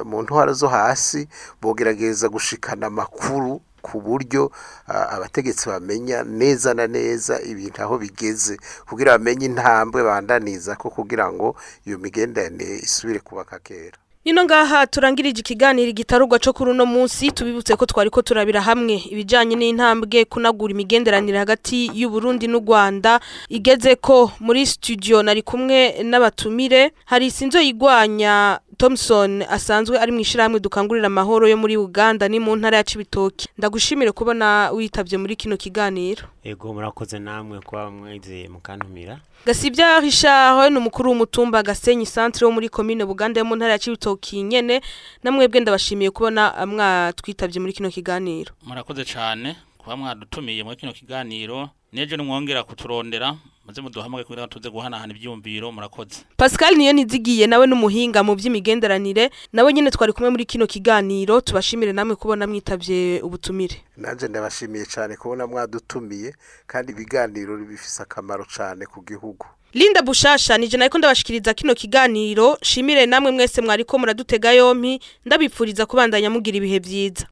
mu 0.06 0.22
ntwara 0.22 0.54
zo 0.54 0.68
hasi 0.68 1.28
bogerageza 1.62 2.30
gushikana 2.30 2.88
amakuru 2.88 3.62
ku 3.82 4.02
buryo 4.02 4.52
abategetsi 4.88 5.70
bamenya 5.70 6.24
neza 6.24 6.74
na 6.74 6.88
neza 6.88 7.42
ibintu 7.42 7.82
aho 7.82 7.98
bigeze. 7.98 8.58
Kugira 8.90 9.12
bamenye 9.18 9.46
intambwe 9.46 10.04
bandaniza 10.04 10.76
ko 10.76 10.90
kugira 10.90 11.32
ngo 11.32 11.56
iyo 11.86 11.98
migenderanire 11.98 12.76
isubire 12.84 13.20
kubaka 13.20 13.60
kera 13.60 13.98
Nino 14.28 14.44
ngaha 14.44 14.88
turangirije 14.92 15.40
ikiganiro 15.40 15.92
gitarugwa 15.96 16.36
cyo 16.40 16.52
kuri 16.54 16.72
uno 16.76 16.84
munsi 16.86 17.32
tubibutse 17.32 17.76
ko 17.80 17.86
twari 17.88 18.10
ko 18.12 18.20
turabira 18.22 18.60
hamwe. 18.62 19.00
Ibijanye 19.08 19.56
n'intambwe 19.56 20.26
kunagura 20.28 20.76
imigenderanire 20.76 21.38
hagati 21.40 21.88
y'u 21.96 22.10
Burundi 22.12 22.44
n'u 22.52 22.60
Rwanda 22.60 23.20
igeze 23.48 23.96
ko 23.96 24.32
muri 24.44 24.66
studio 24.68 25.24
nari 25.24 25.42
kumwe 25.48 26.04
n'abatumire. 26.04 26.92
Hari 27.08 27.32
sinzo 27.32 27.60
yigwanya 27.64 28.60
Thompson 28.78 29.42
asanzwe 29.50 30.00
ari 30.00 30.12
mu 30.12 30.20
ishiramwe 30.20 30.60
dukangurira 30.60 31.08
amahoro 31.08 31.48
yo 31.48 31.58
muri 31.58 31.78
Uganda 31.78 32.28
ni 32.28 32.40
mu 32.40 32.56
ntara 32.56 32.78
ya 32.78 32.84
Cibitoke. 32.84 33.50
Ndagushimire 33.58 34.12
kubona 34.12 34.72
witavye 34.72 35.18
muri 35.18 35.36
kino 35.36 35.58
kiganiro. 35.58 36.24
Ego 36.44 36.74
murakoze 36.74 37.20
namwe 37.20 37.60
kuba 37.62 37.92
mwizeye 37.92 38.50
mukantumira. 38.50 39.20
Gasibya 39.46 40.00
Richard 40.00 40.72
ni 40.72 40.78
umukuru 40.78 41.10
w'umutumba 41.10 41.64
Gasenyi 41.64 42.06
centre 42.06 42.46
wo 42.46 42.52
muri 42.52 42.70
commune 42.70 43.06
Buganda 43.06 43.40
yo 43.42 43.46
mu 43.46 43.56
ntara 43.56 43.72
ya 43.72 43.80
Cibitoke 43.80 44.42
nyene. 44.44 44.82
Namwebwe 45.24 45.60
ndabashimiye 45.60 46.12
kubona 46.12 46.54
mwatwitavye 46.66 47.60
muri 47.60 47.74
kino 47.74 47.90
kiganiro. 47.90 48.54
Murakoze 48.66 49.06
cyane 49.06 49.56
kuba 49.78 49.98
mwadutumiye 49.98 50.64
muri 50.64 50.76
kino 50.78 50.94
kiganiro. 50.94 51.70
Nejo 51.94 52.18
nimwongera 52.18 52.64
kuturondera. 52.64 53.36
Maze 53.68 53.82
muduhamage 53.82 54.24
kugira 54.24 54.42
ngo 54.44 54.48
tuze 54.54 54.70
guhanahana 54.70 55.14
ibyumviro 55.14 55.72
murakoze. 55.72 56.24
Pascal 56.38 56.76
niyo 56.76 56.94
nizigiye 56.94 57.48
nawe 57.48 57.68
n'umuhinga 57.68 58.24
mu 58.24 58.36
by'imigenderanire 58.36 59.30
nawe 59.54 59.74
nyene 59.74 59.92
twari 59.92 60.14
kumwe 60.14 60.30
muri 60.30 60.46
kino 60.46 60.68
kiganiro 60.68 61.42
tubashimire 61.42 61.92
namwe 61.94 62.16
kubona 62.16 62.48
mwitavye 62.48 63.22
ubutumire. 63.22 63.76
Nanje 63.98 64.28
ndabashimiye 64.28 64.86
cyane 64.86 65.16
kubona 65.16 65.48
mwadutumiye 65.48 66.34
kandi 66.68 66.92
ibiganiro 66.92 67.58
bifise 67.58 68.04
akamaro 68.04 68.46
cyane 68.56 68.86
ku 68.86 69.04
gihugu. 69.04 69.46
Linda 69.74 70.02
Bushasha 70.02 70.58
nije 70.58 70.78
nariko 70.78 70.98
ndabashikiriza 70.98 71.54
kino 71.54 71.76
kiganiro 71.76 72.58
shimire 72.62 73.06
namwe 73.06 73.32
mwese 73.32 73.62
mwariko 73.62 74.00
muradutega 74.00 74.52
yompi 74.52 75.00
ndabipfuriza 75.26 75.86
kubandanya 75.86 76.30
mugira 76.30 76.58
ibihe 76.58 76.80
vyiza 76.80 77.28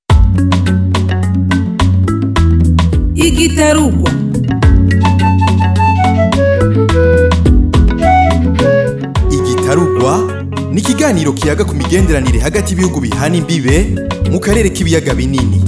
igitarugwa. 3.15 4.11
Igitarugwa 9.79 10.43
ni 10.71 10.81
ikiganiro 10.81 11.33
kiyaga 11.33 11.63
ku 11.65 11.75
migenderanire 11.75 12.39
hagati 12.39 12.71
y'ibihugu 12.73 12.99
bihana 13.01 13.35
imbibe 13.35 13.95
mu 14.31 14.39
karere 14.39 14.69
k'ibiyaga 14.69 15.13
binini 15.13 15.61